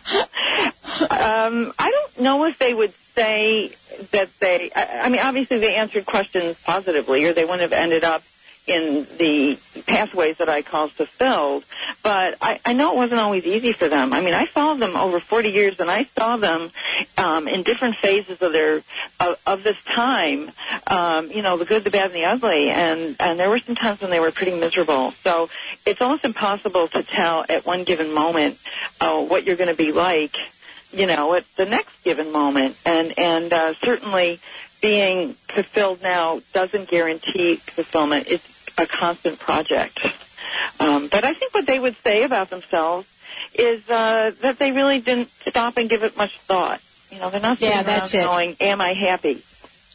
um, 1.09 1.73
I 1.77 1.89
don't 1.91 2.19
know 2.21 2.45
if 2.45 2.57
they 2.59 2.73
would 2.73 2.93
say 3.15 3.73
that 4.11 4.29
they. 4.39 4.71
I, 4.75 5.01
I 5.05 5.09
mean, 5.09 5.19
obviously 5.21 5.59
they 5.59 5.75
answered 5.75 6.05
questions 6.05 6.57
positively, 6.63 7.25
or 7.25 7.33
they 7.33 7.43
wouldn't 7.45 7.61
have 7.61 7.73
ended 7.73 8.03
up 8.03 8.23
in 8.67 9.07
the 9.17 9.57
pathways 9.87 10.37
that 10.37 10.49
I 10.49 10.61
caused 10.61 10.97
to 10.97 11.05
fulfilled. 11.05 11.65
But 12.03 12.37
I, 12.41 12.59
I 12.65 12.73
know 12.73 12.93
it 12.93 12.97
wasn't 12.97 13.19
always 13.19 13.45
easy 13.45 13.73
for 13.73 13.87
them. 13.87 14.13
I 14.13 14.21
mean, 14.21 14.33
I 14.33 14.45
followed 14.45 14.79
them 14.79 14.95
over 14.95 15.19
40 15.19 15.49
years, 15.49 15.79
and 15.79 15.89
I 15.89 16.07
saw 16.17 16.37
them 16.37 16.71
um, 17.17 17.47
in 17.47 17.63
different 17.63 17.95
phases 17.95 18.41
of 18.41 18.53
their 18.53 18.81
of, 19.19 19.37
of 19.45 19.63
this 19.63 19.77
time. 19.83 20.51
Um, 20.87 21.31
you 21.31 21.41
know, 21.41 21.57
the 21.57 21.65
good, 21.65 21.83
the 21.83 21.91
bad, 21.91 22.07
and 22.07 22.15
the 22.15 22.25
ugly. 22.25 22.69
And 22.69 23.15
and 23.19 23.39
there 23.39 23.49
were 23.49 23.59
some 23.59 23.75
times 23.75 24.01
when 24.01 24.11
they 24.11 24.19
were 24.19 24.31
pretty 24.31 24.59
miserable. 24.59 25.11
So 25.23 25.49
it's 25.85 26.01
almost 26.01 26.25
impossible 26.25 26.87
to 26.89 27.03
tell 27.03 27.45
at 27.47 27.65
one 27.65 27.83
given 27.83 28.13
moment 28.13 28.57
uh, 28.99 29.21
what 29.21 29.45
you're 29.45 29.57
going 29.57 29.69
to 29.69 29.75
be 29.75 29.91
like. 29.91 30.35
You 30.93 31.07
know, 31.07 31.35
at 31.35 31.45
the 31.55 31.65
next 31.65 32.03
given 32.03 32.33
moment, 32.33 32.75
and 32.85 33.17
and 33.17 33.53
uh, 33.53 33.73
certainly 33.75 34.41
being 34.81 35.35
fulfilled 35.53 36.01
now 36.01 36.41
doesn't 36.53 36.89
guarantee 36.89 37.61
fulfillment. 37.75 38.27
It's 38.29 38.43
a 38.77 38.85
constant 38.87 39.39
project. 39.39 39.99
Um, 40.79 41.07
but 41.09 41.23
I 41.23 41.33
think 41.33 41.53
what 41.53 41.65
they 41.67 41.79
would 41.79 41.95
say 42.03 42.23
about 42.23 42.49
themselves 42.49 43.07
is 43.53 43.81
uh, 43.89 44.31
that 44.41 44.57
they 44.59 44.71
really 44.71 44.99
didn't 44.99 45.29
stop 45.47 45.77
and 45.77 45.89
give 45.89 46.03
it 46.03 46.17
much 46.17 46.31
thought. 46.47 46.81
You 47.09 47.19
know, 47.19 47.29
they're 47.29 47.39
not 47.39 47.59
sitting 47.59 47.69
Yeah, 47.71 47.77
around 47.83 47.85
that's 47.85 48.13
it. 48.13 48.23
going, 48.25 48.55
"Am 48.59 48.81
I 48.81 48.93
happy?" 48.93 49.43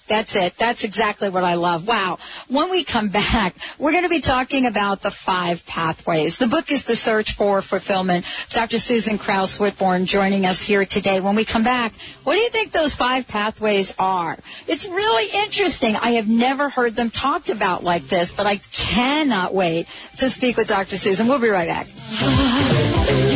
That's 0.09 0.37
it. 0.37 0.57
That's 0.57 0.85
exactly 0.85 1.29
what 1.29 1.45
I 1.45 1.55
love. 1.55 1.87
Wow. 1.87 2.19
When 2.49 2.71
we 2.71 2.85
come 2.85 3.09
back, 3.09 3.55
we're 3.79 3.93
going 3.93 4.05
to 4.05 4.09
be 4.09 4.21
talking 4.21 4.67
about 4.67 5.03
the 5.03 5.11
five 5.11 5.67
pathways. 5.67 6.39
The 6.39 6.47
book 6.47 6.71
is 6.71 6.85
The 6.85 6.97
Search 6.97 7.33
for 7.35 7.61
Fulfillment. 7.61 8.25
Dr. 8.51 8.79
Susan 8.79 9.19
Krauss 9.19 9.59
Whitbourne 9.59 10.07
joining 10.07 10.47
us 10.47 10.63
here 10.63 10.85
today. 10.85 11.21
When 11.21 11.35
we 11.35 11.45
come 11.45 11.65
back, 11.65 11.93
what 12.25 12.35
do 12.35 12.41
you 12.41 12.51
think 12.51 12.73
those 12.73 12.95
five 12.95 13.27
pathways 13.27 13.93
are? 13.99 14.39
It's 14.67 14.87
really 14.87 15.43
interesting. 15.43 15.97
I 15.97 16.13
have 16.13 16.29
never 16.29 16.69
heard 16.69 16.95
them 16.95 17.11
talked 17.11 17.49
about 17.49 17.83
like 17.83 18.07
this, 18.09 18.31
but 18.31 18.47
I 18.47 18.57
cannot 18.73 19.55
wait 19.55 19.89
to 20.19 20.31
speak 20.31 20.57
with 20.57 20.69
Dr. 20.69 20.97
Susan. 20.97 21.27
We'll 21.27 21.39
be 21.39 21.49
right 21.49 21.69
back. 21.69 23.36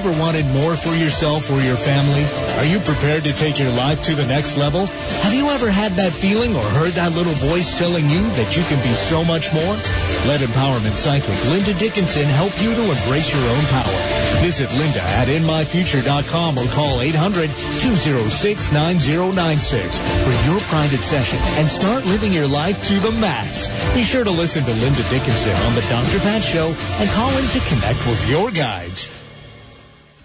Ever 0.00 0.16
wanted 0.18 0.46
more 0.46 0.76
for 0.76 0.94
yourself 0.94 1.50
or 1.50 1.60
your 1.60 1.76
family? 1.76 2.24
Are 2.56 2.64
you 2.64 2.80
prepared 2.80 3.22
to 3.24 3.34
take 3.34 3.58
your 3.58 3.70
life 3.70 4.02
to 4.04 4.14
the 4.14 4.24
next 4.24 4.56
level? 4.56 4.86
Have 5.20 5.34
you 5.34 5.50
ever 5.50 5.70
had 5.70 5.92
that 6.00 6.14
feeling 6.14 6.56
or 6.56 6.62
heard 6.72 6.94
that 6.94 7.12
little 7.12 7.34
voice 7.34 7.78
telling 7.78 8.08
you 8.08 8.22
that 8.40 8.56
you 8.56 8.62
can 8.62 8.82
be 8.82 8.94
so 8.94 9.22
much 9.22 9.52
more? 9.52 9.76
Let 10.24 10.40
Empowerment 10.40 10.96
Psychic 10.96 11.36
Linda 11.52 11.74
Dickinson 11.74 12.24
help 12.24 12.58
you 12.62 12.74
to 12.74 12.80
embrace 12.80 13.30
your 13.30 13.44
own 13.44 13.62
power. 13.68 13.92
Visit 14.40 14.72
Linda 14.72 15.02
at 15.02 15.28
InMyFuture.com 15.28 16.56
or 16.56 16.66
call 16.68 17.00
800-206-9096 17.04 20.00
for 20.24 20.32
your 20.48 20.60
private 20.72 21.04
session 21.04 21.38
and 21.60 21.68
start 21.68 22.06
living 22.06 22.32
your 22.32 22.48
life 22.48 22.82
to 22.88 22.98
the 23.00 23.12
max. 23.12 23.68
Be 23.92 24.02
sure 24.02 24.24
to 24.24 24.30
listen 24.30 24.64
to 24.64 24.72
Linda 24.80 25.02
Dickinson 25.10 25.52
on 25.68 25.74
the 25.74 25.82
Dr. 25.92 26.20
Pat 26.20 26.42
Show 26.42 26.72
and 26.72 27.10
call 27.10 27.36
in 27.36 27.44
to 27.48 27.60
connect 27.68 28.06
with 28.06 28.26
your 28.30 28.50
guides. 28.50 29.10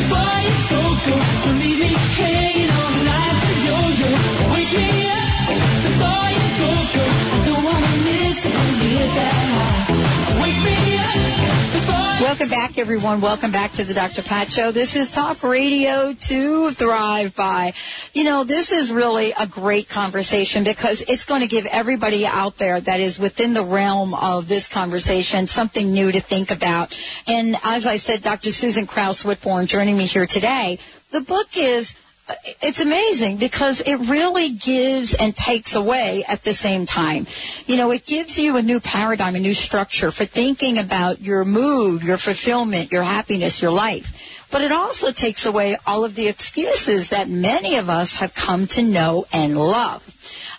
Welcome 0.09 1.96
everyone. 12.79 13.21
Welcome 13.21 13.51
back 13.51 13.71
to 13.73 13.83
the 13.83 13.95
Dr. 13.95 14.21
Pat 14.21 14.51
Show. 14.51 14.71
This 14.71 14.95
is 14.95 15.09
Talk 15.09 15.41
Radio 15.41 16.13
to 16.13 16.71
Thrive 16.71 17.35
By. 17.35 17.73
You 18.13 18.23
know, 18.23 18.43
this 18.43 18.71
is 18.71 18.91
really 18.91 19.33
a 19.39 19.47
great 19.47 19.89
conversation 19.89 20.63
because 20.63 21.01
it's 21.01 21.25
going 21.25 21.41
to 21.41 21.47
give 21.47 21.65
everybody 21.65 22.27
out 22.27 22.57
there 22.57 22.79
that 22.79 22.99
is 22.99 23.17
within 23.17 23.55
the 23.55 23.63
realm 23.63 24.13
of 24.13 24.47
this 24.47 24.67
conversation 24.67 25.47
something 25.47 25.91
new 25.91 26.11
to 26.11 26.21
think 26.21 26.51
about. 26.51 26.95
And 27.25 27.57
as 27.63 27.87
I 27.87 27.97
said, 27.97 28.21
Dr. 28.21 28.51
Susan 28.51 28.85
Krauss 28.85 29.23
Whitbourne 29.23 29.65
joining 29.65 29.97
me 29.97 30.05
here 30.05 30.27
today. 30.27 30.77
The 31.09 31.21
book 31.21 31.47
is 31.55 31.95
it's 32.61 32.81
amazing 32.81 33.37
because 33.37 33.81
it 33.81 33.95
really 33.95 34.49
gives 34.49 35.13
and 35.13 35.35
takes 35.35 35.75
away 35.75 36.23
at 36.27 36.43
the 36.43 36.53
same 36.53 36.85
time. 36.85 37.25
You 37.65 37.77
know, 37.77 37.91
it 37.91 38.05
gives 38.05 38.37
you 38.37 38.57
a 38.57 38.61
new 38.61 38.79
paradigm, 38.79 39.35
a 39.35 39.39
new 39.39 39.53
structure 39.53 40.11
for 40.11 40.25
thinking 40.25 40.77
about 40.77 41.21
your 41.21 41.45
mood, 41.45 42.03
your 42.03 42.17
fulfillment, 42.17 42.91
your 42.91 43.03
happiness, 43.03 43.61
your 43.61 43.71
life. 43.71 44.45
But 44.51 44.61
it 44.61 44.71
also 44.71 45.11
takes 45.11 45.45
away 45.45 45.77
all 45.85 46.03
of 46.03 46.15
the 46.15 46.27
excuses 46.27 47.09
that 47.09 47.29
many 47.29 47.75
of 47.75 47.89
us 47.89 48.17
have 48.17 48.33
come 48.33 48.67
to 48.67 48.81
know 48.81 49.25
and 49.31 49.57
love. 49.57 50.06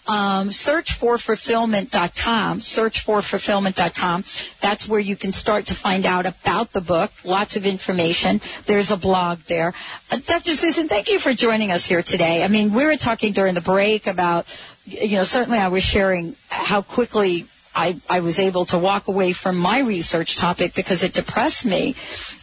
Um, 0.08 0.50
search 0.50 0.94
for 0.94 1.18
fulfillment.com. 1.18 2.62
Search 2.62 3.00
for 3.00 3.20
fulfillment.com. 3.20 4.24
That's 4.62 4.88
where 4.88 5.00
you 5.00 5.16
can 5.16 5.32
start 5.32 5.66
to 5.66 5.74
find 5.74 6.06
out 6.06 6.24
about 6.24 6.72
the 6.72 6.80
book. 6.80 7.12
Lots 7.24 7.56
of 7.56 7.66
information. 7.66 8.40
There's 8.64 8.90
a 8.90 8.96
blog 8.96 9.40
there. 9.48 9.74
Uh, 10.10 10.18
Dr. 10.26 10.54
Susan, 10.54 10.88
thank 10.88 11.10
you 11.10 11.18
for 11.18 11.34
joining 11.34 11.70
us 11.70 11.84
here 11.84 12.02
today. 12.02 12.42
I 12.42 12.48
mean, 12.48 12.72
we 12.72 12.86
were 12.86 12.96
talking 12.96 13.32
during 13.32 13.54
the 13.54 13.60
break 13.60 14.06
about, 14.06 14.46
you 14.86 15.16
know, 15.16 15.24
certainly 15.24 15.58
I 15.58 15.68
was 15.68 15.84
sharing 15.84 16.36
how 16.48 16.80
quickly 16.80 17.46
I, 17.74 18.00
I, 18.08 18.20
was 18.20 18.40
able 18.40 18.64
to 18.66 18.78
walk 18.78 19.06
away 19.06 19.32
from 19.32 19.56
my 19.56 19.80
research 19.80 20.36
topic 20.36 20.74
because 20.74 21.04
it 21.04 21.12
depressed 21.12 21.64
me. 21.64 21.94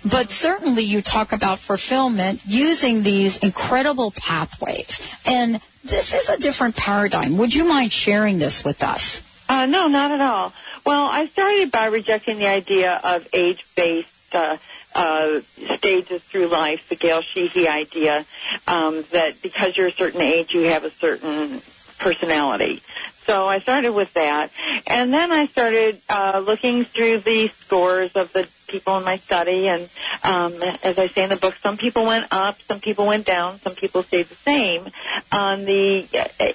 But 0.10 0.32
certainly 0.32 0.84
you 0.84 1.02
talk 1.02 1.34
about 1.34 1.60
fulfillment 1.60 2.42
using 2.46 3.04
these 3.04 3.38
incredible 3.40 4.12
pathways. 4.12 5.02
And 5.26 5.60
this 5.86 6.14
is 6.14 6.30
a 6.30 6.38
different 6.38 6.76
paradigm. 6.76 7.38
Would 7.38 7.54
you 7.54 7.66
mind 7.66 7.94
sharing 7.94 8.40
this 8.40 8.64
with 8.64 8.82
us? 8.82 9.22
Uh, 9.48 9.66
no, 9.68 9.88
not 9.88 10.12
at 10.12 10.22
all. 10.22 10.54
Well, 10.86 11.06
I 11.06 11.28
started 11.28 11.72
by 11.72 11.86
rejecting 11.86 12.40
the 12.40 12.48
idea 12.48 13.00
of 13.04 13.28
age-based 13.32 14.10
uh, 14.34 14.58
uh, 14.96 15.42
stages 15.78 16.22
through 16.24 16.48
life, 16.48 16.90
the 16.90 16.96
Gail 16.96 17.22
Sheehy 17.22 17.68
idea 17.68 18.26
um, 18.68 19.04
that 19.12 19.42
because 19.42 19.78
you're 19.78 19.88
a 19.88 19.92
certain 19.92 20.22
age, 20.22 20.54
you 20.54 20.62
have 20.62 20.84
a 20.84 20.92
certain 20.92 21.62
personality. 22.00 22.82
So 23.26 23.48
I 23.48 23.60
started 23.60 23.92
with 23.92 24.14
that, 24.14 24.52
and 24.86 25.12
then 25.12 25.32
I 25.32 25.48
started 25.48 26.00
uh, 26.10 26.44
looking 26.46 26.86
through 26.86 27.20
the 27.20 27.48
scores 27.48 28.12
of 28.16 28.32
the 28.34 28.48
people 28.68 28.98
in 28.98 29.04
my 29.04 29.18
study, 29.18 29.68
and 29.68 29.90
um, 30.24 30.62
as 30.84 30.98
I 31.00 31.08
say 31.08 31.24
in 31.24 31.30
the 31.30 31.36
book, 31.36 31.56
some 31.62 31.78
people 31.78 32.06
went 32.06 32.28
up, 32.32 32.62
some 32.64 32.80
people 32.80 33.06
went 33.06 33.26
down, 33.26 33.60
some 33.62 33.74
people 33.74 34.04
stayed 34.04 34.28
the 34.28 34.36
same 34.36 34.90
on 35.32 35.66
the 35.66 36.08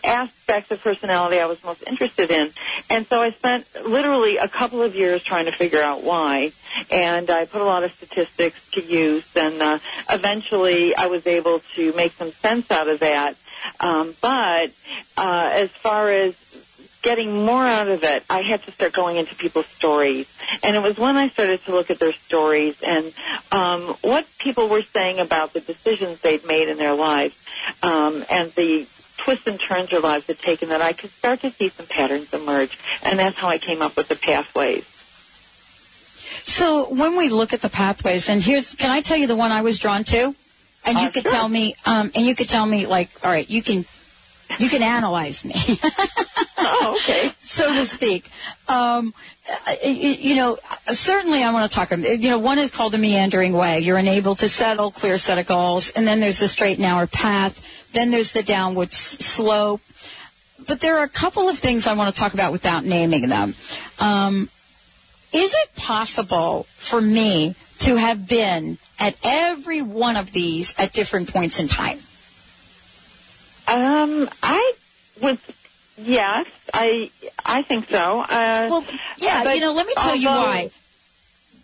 aspects 0.04 0.70
of 0.70 0.80
personality 0.80 1.40
I 1.40 1.46
was 1.46 1.62
most 1.64 1.83
interested 1.87 2.30
in. 2.30 2.50
And 2.88 3.06
so 3.06 3.20
I 3.20 3.30
spent 3.30 3.66
literally 3.87 4.37
a 4.37 4.48
couple 4.48 4.83
of 4.83 4.94
years 4.94 5.22
trying 5.22 5.46
to 5.46 5.52
figure 5.52 5.80
out 5.80 6.02
why, 6.04 6.52
and 6.90 7.30
I 7.30 7.46
put 7.46 7.61
a 7.61 7.64
lot 7.64 7.85
of 7.85 7.92
statistics 7.92 8.59
to 8.72 8.83
use, 8.83 9.26
and 9.37 9.61
uh, 9.61 9.78
eventually 10.09 10.94
I 10.94 11.06
was 11.06 11.26
able 11.26 11.62
to 11.76 11.92
make 11.94 12.12
some 12.12 12.30
sense 12.33 12.70
out 12.70 12.88
of 12.88 13.00
that. 13.00 13.37
Um, 13.78 14.14
but 14.20 14.70
uh, 15.16 15.50
as 15.52 15.70
far 15.70 16.11
as 16.11 16.35
getting 17.02 17.44
more 17.44 17.62
out 17.64 17.88
of 17.88 18.02
it, 18.04 18.24
I 18.28 18.42
had 18.42 18.62
to 18.64 18.72
start 18.72 18.92
going 18.92 19.16
into 19.16 19.34
people's 19.34 19.66
stories. 19.66 20.26
And 20.62 20.76
it 20.76 20.82
was 20.82 20.98
when 20.98 21.16
I 21.16 21.28
started 21.30 21.64
to 21.64 21.72
look 21.72 21.90
at 21.90 21.98
their 21.98 22.12
stories 22.12 22.76
and 22.82 23.12
um, 23.50 23.96
what 24.02 24.26
people 24.38 24.68
were 24.68 24.82
saying 24.82 25.18
about 25.18 25.52
the 25.52 25.60
decisions 25.60 26.20
they'd 26.20 26.44
made 26.46 26.68
in 26.68 26.76
their 26.76 26.94
lives 26.94 27.34
um, 27.82 28.24
and 28.30 28.52
the 28.52 28.86
twists 29.18 29.46
and 29.46 29.58
turns 29.60 29.90
their 29.90 30.00
lives 30.00 30.26
had 30.26 30.38
taken 30.38 30.70
that 30.70 30.80
I 30.82 30.92
could 30.92 31.10
start 31.10 31.40
to 31.42 31.50
see 31.50 31.68
some 31.68 31.86
patterns 31.86 32.32
emerge. 32.32 32.78
And 33.02 33.18
that's 33.18 33.36
how 33.36 33.48
I 33.48 33.58
came 33.58 33.82
up 33.82 33.96
with 33.96 34.08
the 34.08 34.16
pathways. 34.16 34.84
So 36.44 36.88
when 36.92 37.16
we 37.16 37.28
look 37.28 37.52
at 37.52 37.60
the 37.60 37.68
pathways, 37.68 38.28
and 38.28 38.42
here's, 38.42 38.74
can 38.74 38.90
I 38.90 39.00
tell 39.00 39.16
you 39.16 39.26
the 39.26 39.36
one 39.36 39.52
I 39.52 39.62
was 39.62 39.78
drawn 39.78 40.04
to? 40.04 40.34
And 40.84 40.98
you 40.98 41.08
Uh, 41.08 41.10
could 41.10 41.22
sure. 41.24 41.32
tell 41.32 41.48
me, 41.48 41.74
um, 41.84 42.10
and 42.14 42.26
you 42.26 42.34
could 42.34 42.48
tell 42.48 42.64
me, 42.64 42.86
like, 42.86 43.10
all 43.22 43.30
right, 43.30 43.48
you 43.48 43.62
can, 43.62 43.84
you 44.58 44.68
can 44.70 44.82
analyze 44.82 45.44
me. 45.44 45.54
Oh, 46.72 46.98
okay. 47.02 47.33
so 47.42 47.72
to 47.72 47.85
speak. 47.85 48.30
Um, 48.68 49.12
you, 49.85 49.90
you 49.92 50.37
know, 50.37 50.59
certainly 50.92 51.42
I 51.42 51.52
want 51.52 51.70
to 51.70 51.74
talk. 51.74 51.90
You 51.90 52.30
know, 52.30 52.38
one 52.38 52.59
is 52.59 52.70
called 52.70 52.92
the 52.92 52.98
meandering 52.98 53.52
way. 53.52 53.80
You're 53.80 53.98
unable 53.98 54.37
to 54.37 54.48
settle, 54.48 54.90
clear 54.90 55.18
set 55.18 55.38
of 55.38 55.46
goals, 55.46 55.90
and 55.90 56.06
then 56.06 56.20
there's 56.20 56.38
the 56.38 56.48
straight 56.48 56.78
and 56.78 56.83
narrow 56.83 57.06
path. 57.06 57.66
Then 57.92 58.11
there's 58.11 58.33
the 58.33 58.42
downward 58.42 58.92
slope. 58.92 59.80
But 60.66 60.80
there 60.80 60.98
are 60.98 61.04
a 61.04 61.09
couple 61.09 61.48
of 61.48 61.59
things 61.59 61.87
I 61.87 61.94
want 61.94 62.14
to 62.14 62.20
talk 62.20 62.35
about 62.35 62.52
without 62.52 62.85
naming 62.85 63.28
them. 63.28 63.54
Um, 63.98 64.48
is 65.33 65.52
it 65.54 65.74
possible 65.74 66.66
for 66.76 67.00
me 67.00 67.54
to 67.80 67.96
have 67.96 68.28
been 68.28 68.78
at 68.98 69.16
every 69.24 69.80
one 69.83 70.16
of 70.16 70.33
these 70.33 70.74
at 70.78 70.92
different 70.92 71.33
points 71.33 71.59
in 71.59 71.68
time? 71.68 71.98
Um, 73.66 74.28
I 74.42 74.74
would, 75.22 75.38
yes, 76.04 76.46
I, 76.72 77.10
I 77.44 77.62
think 77.62 77.88
so. 77.88 78.20
Uh, 78.20 78.68
Well, 78.70 78.84
yeah, 79.18 79.44
but 79.44 79.54
you 79.56 79.60
know, 79.60 79.72
let 79.72 79.86
me 79.86 79.94
tell 79.96 80.14
you 80.16 80.28
why. 80.28 80.70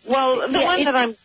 Well, 0.06 0.48
the 0.48 0.58
Yeah, 0.60 0.64
one 0.64 0.80
it- 0.80 0.84
that 0.84 0.96
I'm 0.96 1.16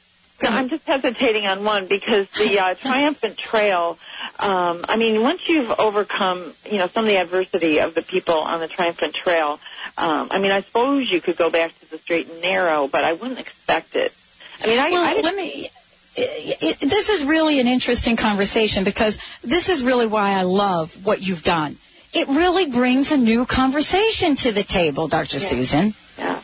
I'm 0.43 0.69
just 0.69 0.83
hesitating 0.87 1.45
on 1.45 1.63
one 1.63 1.85
because 1.87 2.27
the 2.39 2.59
uh, 2.59 2.73
triumphant 2.81 3.37
trail. 3.37 3.99
Um, 4.39 4.85
I 4.89 4.97
mean, 4.97 5.21
once 5.21 5.47
you've 5.47 5.69
overcome, 5.77 6.53
you 6.69 6.79
know, 6.79 6.87
some 6.87 7.05
of 7.05 7.09
the 7.09 7.17
adversity 7.17 7.79
of 7.79 7.93
the 7.93 8.01
people 8.01 8.39
on 8.39 8.59
the 8.59 8.67
triumphant 8.67 9.13
trail. 9.13 9.59
Um, 9.97 10.29
I 10.31 10.39
mean, 10.39 10.51
I 10.51 10.61
suppose 10.63 11.11
you 11.11 11.21
could 11.21 11.37
go 11.37 11.51
back 11.51 11.79
to 11.81 11.91
the 11.91 11.99
straight 11.99 12.27
and 12.27 12.41
narrow, 12.41 12.87
but 12.87 13.03
I 13.03 13.13
wouldn't 13.13 13.39
expect 13.39 13.95
it. 13.95 14.13
I 14.63 14.67
mean, 14.67 14.79
I, 14.79 14.89
well, 14.89 15.17
I 15.17 15.21
let 15.21 15.35
me. 15.35 15.69
It, 16.15 16.79
it, 16.81 16.89
this 16.89 17.09
is 17.09 17.23
really 17.23 17.59
an 17.59 17.67
interesting 17.67 18.17
conversation 18.17 18.83
because 18.83 19.17
this 19.43 19.69
is 19.69 19.83
really 19.83 20.07
why 20.07 20.31
I 20.31 20.41
love 20.41 21.05
what 21.05 21.21
you've 21.21 21.43
done. 21.43 21.77
It 22.13 22.27
really 22.27 22.67
brings 22.69 23.11
a 23.11 23.17
new 23.17 23.45
conversation 23.45 24.35
to 24.37 24.51
the 24.51 24.63
table, 24.63 25.07
Dr. 25.07 25.39
Susan. 25.39 25.93
yeah, 26.17 26.41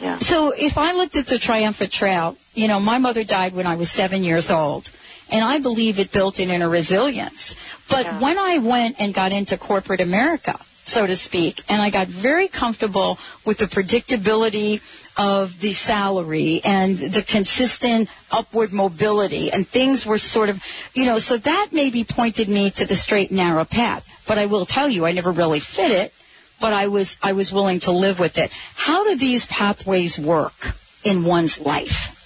yeah. 0.00 0.18
So 0.18 0.52
if 0.56 0.78
I 0.78 0.92
looked 0.92 1.16
at 1.16 1.26
the 1.26 1.38
Triumphant 1.38 1.92
Trail, 1.92 2.36
you 2.54 2.68
know, 2.68 2.80
my 2.80 2.98
mother 2.98 3.22
died 3.24 3.54
when 3.54 3.66
I 3.66 3.76
was 3.76 3.90
seven 3.90 4.24
years 4.24 4.50
old. 4.50 4.90
And 5.32 5.44
I 5.44 5.60
believe 5.60 6.00
it 6.00 6.10
built 6.10 6.40
in 6.40 6.50
inner 6.50 6.68
resilience. 6.68 7.54
But 7.88 8.04
Yeah. 8.04 8.18
when 8.18 8.36
I 8.36 8.58
went 8.58 8.96
and 8.98 9.14
got 9.14 9.30
into 9.30 9.56
corporate 9.56 10.00
America, 10.00 10.58
so 10.84 11.06
to 11.06 11.14
speak, 11.14 11.62
and 11.68 11.80
I 11.80 11.90
got 11.90 12.08
very 12.08 12.48
comfortable 12.48 13.16
with 13.44 13.58
the 13.58 13.68
predictability 13.68 14.80
of 15.16 15.60
the 15.60 15.72
salary 15.72 16.60
and 16.64 16.98
the 16.98 17.22
consistent 17.22 18.08
upward 18.32 18.72
mobility 18.72 19.52
and 19.52 19.68
things 19.68 20.04
were 20.04 20.18
sort 20.18 20.48
of, 20.48 20.60
you 20.94 21.04
know, 21.04 21.20
so 21.20 21.36
that 21.36 21.68
maybe 21.70 22.02
pointed 22.02 22.48
me 22.48 22.70
to 22.72 22.84
the 22.86 22.96
straight 22.96 23.30
and 23.30 23.36
narrow 23.38 23.64
path. 23.64 24.04
But 24.30 24.38
I 24.38 24.46
will 24.46 24.64
tell 24.64 24.88
you, 24.88 25.06
I 25.06 25.10
never 25.10 25.32
really 25.32 25.58
fit 25.58 25.90
it, 25.90 26.14
but 26.60 26.72
I 26.72 26.86
was, 26.86 27.18
I 27.20 27.32
was 27.32 27.52
willing 27.52 27.80
to 27.80 27.90
live 27.90 28.20
with 28.20 28.38
it. 28.38 28.52
How 28.76 29.02
do 29.02 29.16
these 29.16 29.44
pathways 29.46 30.20
work 30.20 30.54
in 31.02 31.24
one's 31.24 31.58
life? 31.58 32.16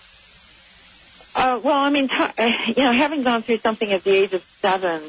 Uh, 1.34 1.58
well, 1.64 1.72
I 1.72 1.88
mean, 1.88 2.08
t- 2.08 2.74
you 2.76 2.84
know, 2.84 2.92
having 2.92 3.22
gone 3.22 3.40
through 3.40 3.56
something 3.56 3.90
at 3.90 4.04
the 4.04 4.10
age 4.10 4.34
of 4.34 4.44
seven, 4.60 5.00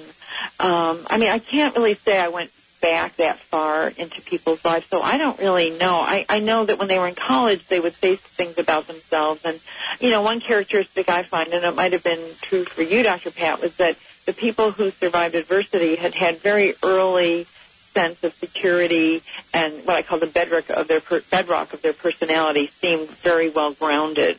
um, 0.57 1.05
I 1.09 1.17
mean, 1.17 1.31
I 1.31 1.39
can't 1.39 1.75
really 1.75 1.95
say 1.95 2.17
I 2.17 2.29
went 2.29 2.51
back 2.79 3.17
that 3.17 3.39
far 3.39 3.89
into 3.89 4.21
people's 4.21 4.63
lives, 4.63 4.85
so 4.89 5.01
I 5.01 5.17
don't 5.17 5.37
really 5.37 5.71
know. 5.71 5.95
I, 5.95 6.25
I 6.29 6.39
know 6.39 6.65
that 6.65 6.79
when 6.79 6.87
they 6.87 6.97
were 6.97 7.07
in 7.07 7.15
college, 7.15 7.67
they 7.67 7.81
would 7.81 7.95
say 7.95 8.15
things 8.15 8.57
about 8.57 8.87
themselves, 8.87 9.41
and 9.43 9.59
you 9.99 10.11
know, 10.11 10.21
one 10.21 10.39
characteristic 10.39 11.09
I 11.09 11.23
find, 11.23 11.51
and 11.51 11.65
it 11.65 11.75
might 11.75 11.91
have 11.91 12.03
been 12.03 12.21
true 12.41 12.63
for 12.63 12.83
you, 12.83 13.03
Dr. 13.03 13.31
Pat, 13.31 13.61
was 13.61 13.75
that 13.75 13.97
the 14.25 14.33
people 14.33 14.71
who 14.71 14.91
survived 14.91 15.35
adversity 15.35 15.95
had 15.95 16.13
had 16.15 16.39
very 16.39 16.73
early 16.83 17.47
sense 17.93 18.23
of 18.23 18.33
security 18.35 19.23
and 19.53 19.85
what 19.85 19.95
I 19.95 20.01
call 20.01 20.19
the 20.19 20.27
bedrock 20.27 20.69
of 20.69 20.87
their 20.87 20.99
per- 20.99 21.21
bedrock 21.21 21.73
of 21.73 21.81
their 21.81 21.93
personality 21.93 22.69
seemed 22.81 23.09
very 23.09 23.49
well 23.49 23.73
grounded. 23.73 24.37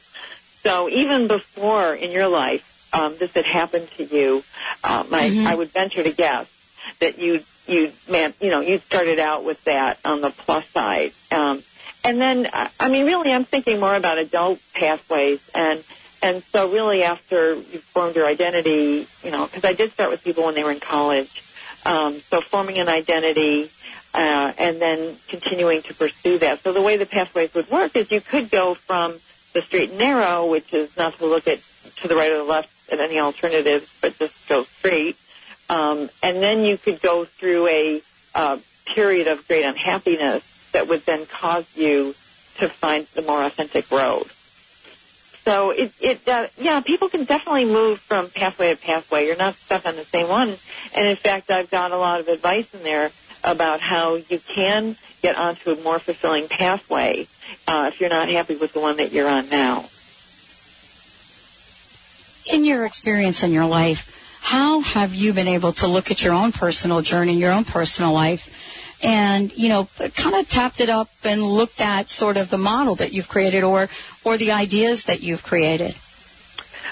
So 0.63 0.89
even 0.89 1.27
before 1.27 1.95
in 1.95 2.11
your 2.11 2.29
life 2.29 2.89
um, 2.93 3.17
this 3.19 3.33
had 3.33 3.47
happened 3.47 3.89
to 3.97 4.05
you, 4.05 4.45
um, 4.85 5.13
I, 5.13 5.31
mm-hmm. 5.31 5.47
I 5.47 5.55
would 5.55 5.71
venture 5.71 6.03
to 6.03 6.13
guess 6.13 6.49
that 7.01 7.19
you 7.19 7.43
you 7.67 7.93
man 8.09 8.33
you 8.41 8.51
know 8.51 8.61
you 8.61 8.79
started 8.79 9.19
out 9.19 9.45
with 9.45 9.63
that 9.65 9.99
on 10.05 10.21
the 10.21 10.31
plus 10.31 10.67
side. 10.69 11.13
Um, 11.33 11.63
and 12.05 12.21
then 12.21 12.49
I 12.79 12.89
mean 12.89 13.07
really 13.07 13.33
I'm 13.33 13.45
thinking 13.45 13.81
more 13.81 13.95
about 13.95 14.19
adult 14.19 14.61
pathways 14.75 15.41
and 15.55 15.83
and 16.27 16.43
so 16.53 16.73
really 16.73 17.05
after 17.05 17.55
you've 17.55 17.85
formed 17.95 18.17
your 18.17 18.27
identity, 18.27 19.09
you 19.23 19.31
know, 19.31 19.47
because 19.47 19.63
I 19.63 19.75
did 19.75 19.93
start 19.93 20.11
with 20.11 20.25
people 20.25 20.45
when 20.45 20.57
they 20.57 20.65
were 20.65 20.73
in 20.73 20.81
college. 20.81 21.31
Um, 21.85 22.21
so 22.33 22.41
forming 22.51 22.79
an 22.79 22.89
identity 22.89 23.71
uh, 24.13 24.53
and 24.59 24.83
then 24.83 25.21
continuing 25.29 25.83
to 25.85 25.95
pursue 25.95 26.41
that. 26.41 26.63
So 26.65 26.73
the 26.73 26.83
way 26.83 26.97
the 26.97 27.07
pathways 27.07 27.51
would 27.55 27.71
work 27.71 27.97
is 27.97 28.09
you 28.11 28.21
could 28.21 28.51
go 28.51 28.77
from 28.89 29.21
the 29.55 29.63
straight 29.63 29.91
and 29.91 29.99
narrow, 30.01 30.47
which 30.47 30.73
is 30.73 30.89
not 30.97 31.17
to 31.21 31.27
look 31.27 31.47
at 31.47 31.63
to 32.03 32.09
the 32.09 32.17
right 32.17 32.33
or 32.33 32.39
the 32.39 32.43
left 32.43 32.69
at 32.91 32.99
any 32.99 33.21
alternatives, 33.21 33.87
but 34.03 34.19
just 34.19 34.35
go 34.49 34.65
straight. 34.81 35.17
Um, 35.69 36.11
and 36.25 36.43
then 36.43 36.65
you 36.65 36.77
could 36.77 37.01
go 37.01 37.29
through 37.39 37.69
a 37.69 38.03
uh, 38.35 38.57
period 38.97 39.29
of 39.29 39.47
great 39.47 39.65
unhappiness 39.65 40.43
that 40.73 40.89
would 40.89 41.05
then 41.07 41.27
cause 41.41 41.65
you 41.75 42.17
to 42.59 42.69
find 42.81 43.07
the 43.15 43.23
more 43.23 43.45
authentic 43.45 43.89
road. 43.93 44.27
So 45.47 45.71
it, 45.71 45.93
it 46.01 46.27
uh, 46.27 46.49
yeah, 46.59 46.81
people 46.81 47.09
can 47.09 47.25
definitely 47.25 47.67
move 47.67 48.01
from 48.09 48.31
pathway 48.31 48.75
to 48.75 48.77
pathway. 48.77 49.27
You're 49.27 49.37
not 49.37 49.57
stuck 49.67 49.87
on 49.87 49.95
the 49.95 50.07
same 50.13 50.29
one. 50.29 50.59
And 50.93 51.07
in 51.07 51.17
fact, 51.17 51.51
I've 51.51 51.71
got 51.71 51.93
a 51.93 51.99
lot 51.99 52.21
of 52.21 52.27
advice 52.27 52.67
in 52.73 52.83
there 52.83 53.13
about 53.45 53.81
how 53.81 54.17
you 54.17 54.41
can 54.55 54.97
get 55.23 55.37
onto 55.37 55.71
a 55.71 55.77
more 55.81 56.01
fulfilling 56.01 56.49
pathway 56.49 57.29
uh, 57.69 57.91
if 57.93 58.01
you're 58.01 58.11
not 58.11 58.29
happy 58.29 58.57
with 58.57 58.73
the 58.73 58.81
one 58.81 58.97
that 58.97 59.13
you're 59.13 59.29
on 59.29 59.49
now. 59.49 59.89
In 62.51 62.65
your 62.65 62.85
experience 62.85 63.43
in 63.45 63.53
your 63.53 63.67
life, 63.67 64.13
how 64.41 64.81
have 64.81 65.15
you 65.15 65.33
been 65.33 65.49
able 65.49 65.73
to 65.75 65.87
look 65.87 66.11
at 66.11 66.23
your 66.23 66.35
own 66.35 66.53
personal 66.53 67.03
journey, 67.03 67.37
your 67.39 67.53
own 67.53 67.65
personal 67.65 68.13
life, 68.13 68.49
and 69.07 69.57
you 69.57 69.69
know 69.69 69.89
kind 70.17 70.35
of 70.35 70.49
tapped 70.49 70.81
it 70.81 70.91
up 70.91 71.09
and 71.25 71.43
looked 71.43 71.81
at 71.81 72.11
sort 72.11 72.37
of 72.37 72.51
the 72.51 72.59
model 72.59 72.97
that 72.97 73.13
you've 73.13 73.29
created 73.29 73.63
or 73.63 73.89
or 74.25 74.37
the 74.37 74.51
ideas 74.53 75.05
that 75.05 75.23
you've 75.23 75.45
created 75.45 75.95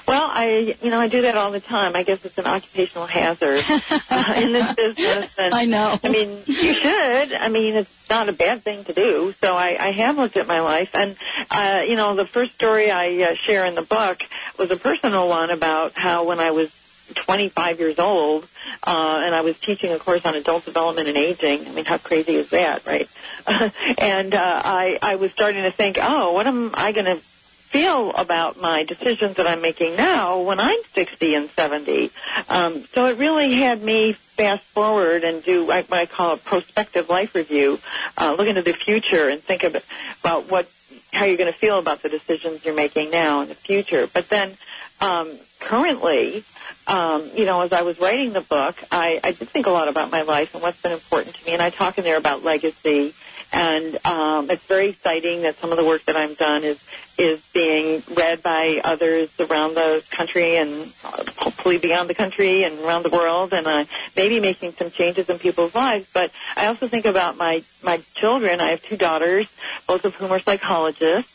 well, 0.06 0.28
I, 0.30 0.76
you 0.82 0.90
know, 0.90 1.00
I 1.00 1.08
do 1.08 1.22
that 1.22 1.34
all 1.34 1.50
the 1.50 1.60
time. 1.60 1.96
I 1.96 2.02
guess 2.02 2.22
it's 2.26 2.36
an 2.36 2.44
occupational 2.44 3.06
hazard 3.06 3.64
uh, 4.10 4.34
in 4.36 4.52
this 4.52 4.74
business. 4.76 5.30
And, 5.38 5.54
I 5.54 5.64
know. 5.64 5.98
I 6.02 6.08
mean, 6.10 6.42
you 6.44 6.74
should. 6.74 7.32
I 7.32 7.48
mean, 7.48 7.74
it's 7.74 8.10
not 8.10 8.28
a 8.28 8.34
bad 8.34 8.62
thing 8.62 8.84
to 8.84 8.92
do. 8.92 9.34
So 9.40 9.56
I, 9.56 9.76
I 9.80 9.92
have 9.92 10.18
looked 10.18 10.36
at 10.36 10.46
my 10.46 10.60
life, 10.60 10.90
and 10.92 11.16
uh, 11.50 11.84
you 11.88 11.96
know, 11.96 12.14
the 12.16 12.26
first 12.26 12.52
story 12.52 12.90
I 12.90 13.22
uh, 13.22 13.34
share 13.34 13.64
in 13.64 13.74
the 13.74 13.82
book 13.82 14.20
was 14.58 14.70
a 14.70 14.76
personal 14.76 15.26
one 15.26 15.48
about 15.48 15.92
how 15.94 16.24
when 16.24 16.38
I 16.38 16.50
was 16.50 16.70
25 17.14 17.80
years 17.80 17.98
old, 17.98 18.44
uh, 18.82 19.22
and 19.24 19.34
I 19.34 19.42
was 19.42 19.58
teaching 19.58 19.92
a 19.92 19.98
course 19.98 20.24
on 20.24 20.34
adult 20.34 20.64
development 20.64 21.08
and 21.08 21.16
aging. 21.16 21.66
I 21.66 21.70
mean, 21.70 21.84
how 21.84 21.98
crazy 21.98 22.34
is 22.34 22.50
that, 22.50 22.86
right? 22.86 23.08
and 23.98 24.34
uh, 24.34 24.62
I, 24.64 24.98
I 25.02 25.16
was 25.16 25.32
starting 25.32 25.62
to 25.64 25.70
think, 25.70 25.98
oh, 26.00 26.32
what 26.32 26.46
am 26.46 26.70
I 26.74 26.92
going 26.92 27.06
to 27.06 27.16
feel 27.16 28.12
about 28.12 28.60
my 28.60 28.84
decisions 28.84 29.36
that 29.36 29.46
I'm 29.46 29.60
making 29.60 29.96
now 29.96 30.40
when 30.40 30.60
I'm 30.60 30.78
60 30.94 31.34
and 31.34 31.50
70? 31.50 32.10
Um, 32.48 32.84
so 32.92 33.06
it 33.06 33.18
really 33.18 33.54
had 33.54 33.82
me 33.82 34.12
fast 34.12 34.62
forward 34.64 35.24
and 35.24 35.42
do 35.42 35.66
what 35.66 35.92
I 35.92 36.06
call 36.06 36.34
a 36.34 36.36
prospective 36.36 37.08
life 37.08 37.34
review, 37.34 37.78
uh, 38.16 38.34
look 38.36 38.48
into 38.48 38.62
the 38.62 38.72
future 38.72 39.28
and 39.28 39.42
think 39.42 39.62
about, 39.62 39.82
about 40.20 40.50
what 40.50 40.68
how 41.12 41.24
you're 41.24 41.36
going 41.36 41.52
to 41.52 41.58
feel 41.58 41.78
about 41.78 42.02
the 42.02 42.08
decisions 42.08 42.64
you're 42.64 42.74
making 42.74 43.10
now 43.10 43.40
in 43.40 43.48
the 43.48 43.54
future. 43.54 44.08
But 44.12 44.28
then 44.28 44.56
um, 45.00 45.38
currently, 45.60 46.44
um, 46.86 47.30
you 47.34 47.44
know, 47.44 47.62
as 47.62 47.72
I 47.72 47.82
was 47.82 47.98
writing 47.98 48.32
the 48.32 48.40
book, 48.40 48.76
I, 48.90 49.20
I 49.22 49.32
did 49.32 49.48
think 49.48 49.66
a 49.66 49.70
lot 49.70 49.88
about 49.88 50.10
my 50.10 50.22
life 50.22 50.54
and 50.54 50.62
what's 50.62 50.80
been 50.80 50.92
important 50.92 51.34
to 51.36 51.46
me, 51.46 51.52
and 51.52 51.62
I 51.62 51.70
talk 51.70 51.98
in 51.98 52.04
there 52.04 52.18
about 52.18 52.44
legacy. 52.44 53.14
And 53.52 54.04
um, 54.04 54.50
it's 54.50 54.64
very 54.64 54.88
exciting 54.88 55.42
that 55.42 55.56
some 55.56 55.70
of 55.70 55.78
the 55.78 55.84
work 55.84 56.04
that 56.06 56.16
I've 56.16 56.36
done 56.36 56.64
is 56.64 56.82
is 57.16 57.40
being 57.52 58.02
read 58.16 58.42
by 58.42 58.80
others 58.82 59.30
around 59.38 59.74
the 59.74 60.02
country 60.10 60.56
and 60.56 60.92
hopefully 61.36 61.78
beyond 61.78 62.10
the 62.10 62.14
country 62.14 62.64
and 62.64 62.80
around 62.80 63.04
the 63.04 63.10
world, 63.10 63.52
and 63.52 63.66
uh, 63.68 63.84
maybe 64.16 64.40
making 64.40 64.72
some 64.72 64.90
changes 64.90 65.30
in 65.30 65.38
people's 65.38 65.72
lives. 65.72 66.06
But 66.12 66.32
I 66.56 66.66
also 66.66 66.88
think 66.88 67.04
about 67.04 67.36
my 67.36 67.62
my 67.82 68.02
children. 68.14 68.60
I 68.60 68.70
have 68.70 68.82
two 68.82 68.96
daughters, 68.96 69.46
both 69.86 70.04
of 70.04 70.16
whom 70.16 70.32
are 70.32 70.40
psychologists 70.40 71.33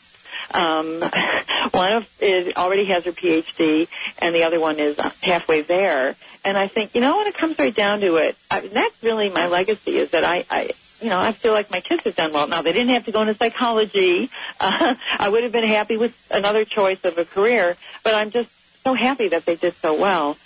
um, 0.52 1.00
one 1.70 1.92
of 1.92 2.08
is 2.20 2.54
already 2.56 2.86
has 2.86 3.04
her 3.04 3.12
PhD, 3.12 3.88
and 4.18 4.34
the 4.34 4.44
other 4.44 4.60
one 4.60 4.78
is 4.78 4.98
halfway 5.22 5.62
there. 5.62 6.16
And 6.44 6.56
I 6.56 6.68
think, 6.68 6.94
you 6.94 7.00
know, 7.00 7.18
when 7.18 7.26
it 7.26 7.34
comes 7.34 7.58
right 7.58 7.74
down 7.74 8.00
to 8.00 8.16
it, 8.16 8.36
I, 8.50 8.60
that's 8.60 9.02
really 9.02 9.28
my 9.28 9.46
legacy 9.46 9.98
is 9.98 10.10
that 10.12 10.24
I, 10.24 10.44
I, 10.50 10.70
you 11.00 11.08
know, 11.08 11.18
I 11.18 11.32
feel 11.32 11.52
like 11.52 11.70
my 11.70 11.80
kids 11.80 12.04
have 12.04 12.16
done 12.16 12.32
well. 12.32 12.46
Now 12.46 12.62
they 12.62 12.72
didn't 12.72 12.90
have 12.90 13.04
to 13.06 13.12
go 13.12 13.22
into 13.22 13.34
psychology. 13.34 14.30
Uh, 14.58 14.94
I 15.18 15.28
would 15.28 15.42
have 15.42 15.52
been 15.52 15.64
happy 15.64 15.96
with 15.96 16.14
another 16.30 16.64
choice 16.64 16.98
of 17.04 17.18
a 17.18 17.24
career, 17.24 17.76
but 18.04 18.14
I'm 18.14 18.30
just 18.30 18.48
so 18.84 18.94
happy 18.94 19.28
that 19.28 19.44
they 19.44 19.56
did 19.56 19.74
so 19.82 19.98
well. 19.98 20.36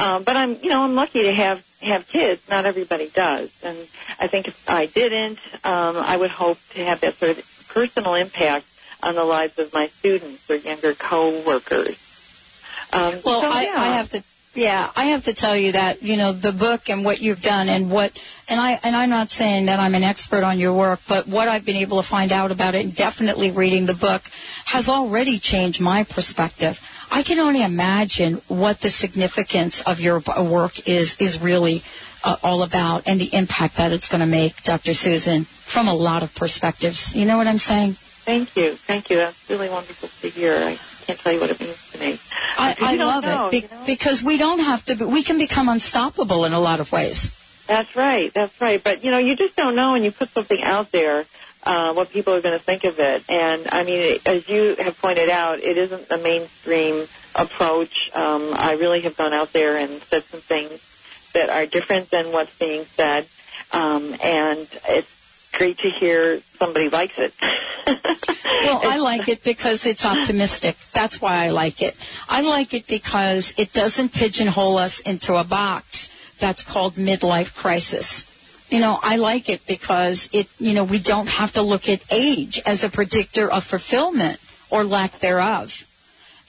Um, 0.00 0.24
but 0.24 0.36
I'm, 0.36 0.56
you 0.62 0.70
know, 0.70 0.82
I'm 0.82 0.94
lucky 0.94 1.22
to 1.22 1.32
have 1.32 1.62
have 1.80 2.08
kids. 2.08 2.42
Not 2.48 2.64
everybody 2.64 3.10
does, 3.10 3.50
and 3.62 3.76
I 4.18 4.26
think 4.26 4.48
if 4.48 4.68
I 4.68 4.86
didn't, 4.86 5.38
um, 5.62 5.96
I 5.96 6.16
would 6.16 6.30
hope 6.30 6.58
to 6.70 6.84
have 6.84 7.00
that 7.02 7.18
sort 7.18 7.32
of 7.32 7.66
personal 7.68 8.14
impact 8.14 8.66
on 9.04 9.14
the 9.14 9.24
lives 9.24 9.58
of 9.58 9.72
my 9.72 9.88
students 9.88 10.50
or 10.50 10.56
younger 10.56 10.94
co-workers. 10.94 11.98
Um, 12.92 13.14
well, 13.24 13.40
so, 13.40 13.50
I, 13.50 13.62
yeah. 13.64 13.72
I 13.76 13.86
have 13.88 14.10
to 14.10 14.22
yeah, 14.54 14.92
I 14.94 15.06
have 15.06 15.24
to 15.24 15.34
tell 15.34 15.56
you 15.56 15.72
that 15.72 16.02
you 16.02 16.16
know 16.16 16.32
the 16.32 16.52
book 16.52 16.88
and 16.88 17.04
what 17.04 17.20
you've 17.20 17.42
done 17.42 17.68
and 17.68 17.90
what 17.90 18.12
and 18.48 18.60
I 18.60 18.78
and 18.84 18.94
I'm 18.94 19.10
not 19.10 19.30
saying 19.30 19.66
that 19.66 19.80
I'm 19.80 19.96
an 19.96 20.04
expert 20.04 20.44
on 20.44 20.60
your 20.60 20.72
work, 20.72 21.00
but 21.08 21.26
what 21.26 21.48
I've 21.48 21.64
been 21.64 21.76
able 21.76 22.00
to 22.00 22.06
find 22.06 22.30
out 22.30 22.52
about 22.52 22.76
it 22.76 22.84
and 22.84 22.94
definitely 22.94 23.50
reading 23.50 23.86
the 23.86 23.94
book 23.94 24.22
has 24.66 24.88
already 24.88 25.40
changed 25.40 25.80
my 25.80 26.04
perspective. 26.04 26.80
I 27.10 27.24
can 27.24 27.40
only 27.40 27.62
imagine 27.62 28.34
what 28.46 28.80
the 28.80 28.90
significance 28.90 29.82
of 29.82 30.00
your 30.00 30.20
work 30.20 30.88
is 30.88 31.16
is 31.18 31.40
really 31.40 31.82
uh, 32.22 32.36
all 32.44 32.62
about 32.62 33.02
and 33.06 33.20
the 33.20 33.34
impact 33.34 33.76
that 33.76 33.92
it's 33.92 34.08
going 34.08 34.20
to 34.20 34.26
make, 34.26 34.62
Dr. 34.62 34.94
Susan, 34.94 35.44
from 35.44 35.88
a 35.88 35.94
lot 35.94 36.22
of 36.22 36.34
perspectives. 36.34 37.14
You 37.14 37.26
know 37.26 37.36
what 37.36 37.46
I'm 37.46 37.58
saying? 37.58 37.96
Thank 38.24 38.50
you. 38.56 38.78
Thank 38.86 39.10
you. 39.10 39.16
That's 39.16 39.36
really 39.48 39.68
wonderful 39.68 40.10
to 40.22 40.30
hear. 40.30 40.56
I 40.56 40.78
can't 41.06 41.18
tell 41.20 41.32
you 41.32 41.40
what 41.40 41.50
it 41.50 41.60
means 41.60 41.78
to 41.92 41.98
me. 41.98 42.20
I, 42.56 42.76
I 42.80 42.94
love 42.96 43.24
know, 43.24 43.48
it 43.48 43.50
be- 43.50 43.58
you 43.58 43.68
know? 43.68 43.84
because 43.86 44.22
we 44.22 44.38
don't 44.38 44.60
have 44.60 44.84
to, 44.86 44.96
be, 44.96 45.04
we 45.04 45.22
can 45.22 45.38
become 45.38 45.68
unstoppable 45.68 46.44
in 46.44 46.52
a 46.52 46.60
lot 46.60 46.80
of 46.80 46.90
ways. 46.92 47.30
That's 47.66 47.94
right. 47.96 48.30
That's 48.34 48.52
right. 48.60 48.82
But, 48.82 49.04
you 49.04 49.10
know, 49.10 49.18
you 49.18 49.36
just 49.36 49.56
don't 49.56 49.74
know 49.74 49.92
when 49.92 50.04
you 50.04 50.12
put 50.12 50.32
something 50.34 50.62
out 50.62 50.92
there 50.92 51.24
uh, 51.62 51.94
what 51.94 52.10
people 52.10 52.34
are 52.34 52.42
going 52.42 52.58
to 52.58 52.64
think 52.64 52.84
of 52.84 52.98
it. 52.98 53.24
And, 53.28 53.68
I 53.70 53.84
mean, 53.84 54.18
as 54.26 54.46
you 54.48 54.76
have 54.78 54.98
pointed 54.98 55.30
out, 55.30 55.60
it 55.62 55.78
isn't 55.78 56.08
the 56.08 56.18
mainstream 56.18 57.08
approach. 57.34 58.10
Um, 58.14 58.52
I 58.54 58.72
really 58.72 59.02
have 59.02 59.16
gone 59.16 59.32
out 59.32 59.52
there 59.52 59.76
and 59.76 60.02
said 60.10 60.24
some 60.30 60.42
things 60.42 60.78
that 61.32 61.48
are 61.50 61.66
different 61.66 62.10
than 62.10 62.32
what's 62.32 62.52
being 62.60 62.86
said. 62.98 63.28
Um, 63.70 64.14
and 64.22 64.68
it's 64.88 65.08
great 65.54 65.78
to 65.78 65.90
hear 65.90 66.40
somebody 66.58 66.88
likes 66.88 67.14
it. 67.18 67.32
well, 67.86 68.80
I 68.84 68.98
like 68.98 69.28
it 69.28 69.42
because 69.42 69.86
it's 69.86 70.04
optimistic. 70.04 70.76
That's 70.92 71.20
why 71.20 71.44
I 71.44 71.50
like 71.50 71.82
it. 71.82 71.96
I 72.28 72.42
like 72.42 72.74
it 72.74 72.86
because 72.86 73.54
it 73.56 73.72
doesn't 73.72 74.12
pigeonhole 74.12 74.78
us 74.78 75.00
into 75.00 75.34
a 75.34 75.44
box 75.44 76.10
that's 76.38 76.62
called 76.62 76.94
midlife 76.94 77.54
crisis. 77.54 78.26
you 78.70 78.80
know, 78.80 78.98
I 79.02 79.16
like 79.16 79.48
it 79.48 79.66
because 79.66 80.28
it, 80.32 80.48
you 80.58 80.74
know, 80.74 80.84
we 80.84 80.98
don't 80.98 81.28
have 81.28 81.52
to 81.52 81.62
look 81.62 81.88
at 81.88 82.02
age 82.10 82.60
as 82.66 82.82
a 82.82 82.88
predictor 82.88 83.50
of 83.50 83.64
fulfillment 83.64 84.40
or 84.70 84.84
lack 84.84 85.20
thereof. 85.20 85.86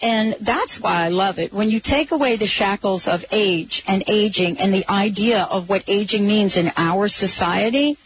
And 0.02 0.36
that's 0.42 0.80
why 0.80 1.06
I 1.06 1.10
love 1.10 1.40
it. 1.40 1.54
When 1.54 1.70
you 1.70 1.80
take 1.80 2.12
away 2.12 2.36
the 2.36 2.48
shackles 2.48 3.08
of 3.08 3.26
age 3.32 3.84
and 3.88 4.04
aging 4.08 4.58
and 4.58 4.74
the 4.74 4.90
idea 4.90 5.44
of 5.44 5.70
what 5.70 5.84
aging 5.88 6.28
means 6.28 6.58
in 6.58 6.72
our 6.76 7.08
society, 7.08 7.98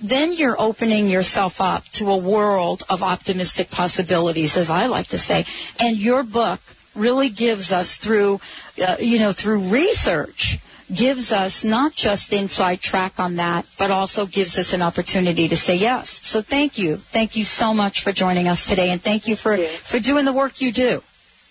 then 0.00 0.32
you're 0.32 0.60
opening 0.60 1.08
yourself 1.08 1.60
up 1.60 1.84
to 1.92 2.10
a 2.10 2.16
world 2.16 2.84
of 2.88 3.02
optimistic 3.02 3.70
possibilities, 3.70 4.56
as 4.56 4.70
I 4.70 4.86
like 4.86 5.08
to 5.08 5.18
say. 5.18 5.44
And 5.80 5.96
your 5.96 6.22
book 6.22 6.60
really 6.94 7.28
gives 7.28 7.72
us 7.72 7.96
through, 7.96 8.40
uh, 8.84 8.96
you 9.00 9.18
know, 9.18 9.32
through 9.32 9.60
research, 9.60 10.58
gives 10.92 11.32
us 11.32 11.64
not 11.64 11.94
just 11.94 12.32
inside 12.32 12.80
track 12.80 13.18
on 13.18 13.36
that, 13.36 13.66
but 13.76 13.90
also 13.90 14.26
gives 14.26 14.58
us 14.58 14.72
an 14.72 14.82
opportunity 14.82 15.48
to 15.48 15.56
say 15.56 15.76
yes. 15.76 16.26
So 16.26 16.42
thank 16.42 16.78
you. 16.78 16.96
Thank 16.96 17.36
you 17.36 17.44
so 17.44 17.74
much 17.74 18.02
for 18.02 18.12
joining 18.12 18.48
us 18.48 18.66
today 18.66 18.90
and 18.90 19.02
thank 19.02 19.28
you 19.28 19.36
for, 19.36 19.56
Thank 19.56 19.70
you. 19.70 19.76
for 19.78 20.00
doing 20.00 20.24
the 20.24 20.32
work 20.32 20.60
you 20.60 20.72
do. 20.72 21.02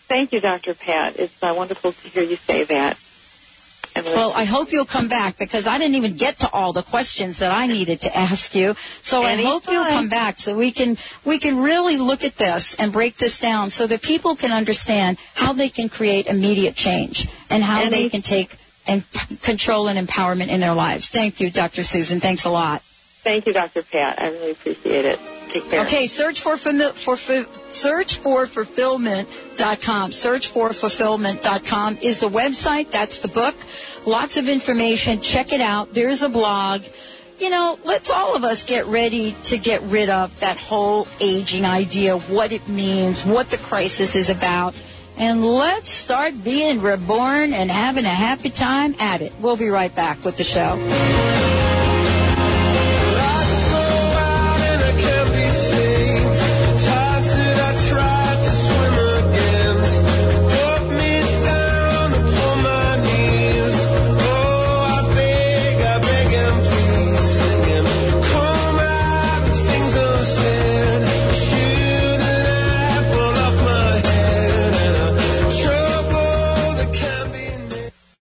Thank 0.07 0.31
you, 0.31 0.39
Dr. 0.39 0.73
Pat. 0.73 1.17
It's 1.17 1.41
uh, 1.43 1.53
wonderful 1.55 1.91
to 1.91 2.07
hear 2.07 2.23
you 2.23 2.37
say 2.37 2.63
that. 2.63 2.97
Well, 4.05 4.31
I 4.33 4.43
hope 4.45 4.71
you'll 4.71 4.85
come 4.85 5.07
back 5.07 5.37
because 5.37 5.67
I 5.67 5.77
didn't 5.77 5.95
even 5.95 6.17
get 6.17 6.39
to 6.39 6.49
all 6.51 6.73
the 6.73 6.83
questions 6.83 7.39
that 7.39 7.51
I 7.51 7.67
needed 7.67 8.01
to 8.01 8.15
ask 8.17 8.53
you. 8.55 8.75
So 9.01 9.23
I 9.23 9.35
hope 9.35 9.65
you'll 9.69 9.85
come 9.85 10.09
back 10.09 10.39
so 10.39 10.55
we 10.55 10.71
can 10.71 10.97
we 11.25 11.39
can 11.39 11.57
really 11.61 11.97
look 11.97 12.23
at 12.23 12.35
this 12.37 12.75
and 12.75 12.91
break 12.91 13.17
this 13.17 13.39
down 13.39 13.71
so 13.71 13.87
that 13.87 14.01
people 14.01 14.35
can 14.35 14.51
understand 14.51 15.17
how 15.35 15.53
they 15.53 15.69
can 15.69 15.89
create 15.89 16.27
immediate 16.27 16.75
change 16.75 17.27
and 17.49 17.63
how 17.63 17.89
they 17.89 18.09
can 18.09 18.21
take 18.21 18.57
and 18.85 19.03
p- 19.11 19.35
control 19.37 19.89
and 19.89 20.07
empowerment 20.07 20.47
in 20.47 20.59
their 20.61 20.73
lives. 20.73 21.07
Thank 21.07 21.39
you, 21.39 21.51
Dr. 21.51 21.83
Susan. 21.83 22.19
Thanks 22.19 22.45
a 22.45 22.49
lot. 22.49 22.81
Thank 23.23 23.45
you, 23.45 23.53
Dr. 23.53 23.83
Pat. 23.83 24.21
I 24.21 24.29
really 24.29 24.51
appreciate 24.51 25.03
it. 25.05 25.19
Take 25.61 25.71
care. 25.71 25.81
Okay, 25.85 26.07
search 26.07 26.41
for 26.41 26.53
fami- 26.53 26.93
for 26.93 27.15
fu- 27.15 27.45
search 27.71 28.17
for 28.17 28.45
fulfillment.com. 28.45 30.11
Search 30.11 30.47
for 30.49 30.69
fulfillment.com 30.69 31.97
is 32.01 32.19
the 32.19 32.29
website. 32.29 32.91
That's 32.91 33.19
the 33.21 33.27
book. 33.27 33.55
Lots 34.05 34.37
of 34.37 34.47
information. 34.47 35.19
Check 35.21 35.51
it 35.53 35.61
out. 35.61 35.93
There's 35.93 36.21
a 36.21 36.29
blog. 36.29 36.83
You 37.39 37.49
know, 37.49 37.79
let's 37.83 38.09
all 38.11 38.35
of 38.35 38.43
us 38.43 38.63
get 38.63 38.85
ready 38.87 39.35
to 39.45 39.57
get 39.57 39.81
rid 39.83 40.09
of 40.09 40.39
that 40.39 40.57
whole 40.57 41.07
aging 41.19 41.65
idea, 41.65 42.17
what 42.17 42.51
it 42.51 42.67
means, 42.67 43.25
what 43.25 43.49
the 43.49 43.57
crisis 43.57 44.15
is 44.15 44.29
about. 44.29 44.75
And 45.17 45.43
let's 45.43 45.89
start 45.89 46.43
being 46.43 46.81
reborn 46.81 47.53
and 47.53 47.71
having 47.71 48.05
a 48.05 48.09
happy 48.09 48.51
time 48.51 48.95
at 48.99 49.21
it. 49.23 49.33
We'll 49.39 49.57
be 49.57 49.69
right 49.69 49.93
back 49.95 50.23
with 50.23 50.37
the 50.37 50.43
show. 50.43 50.77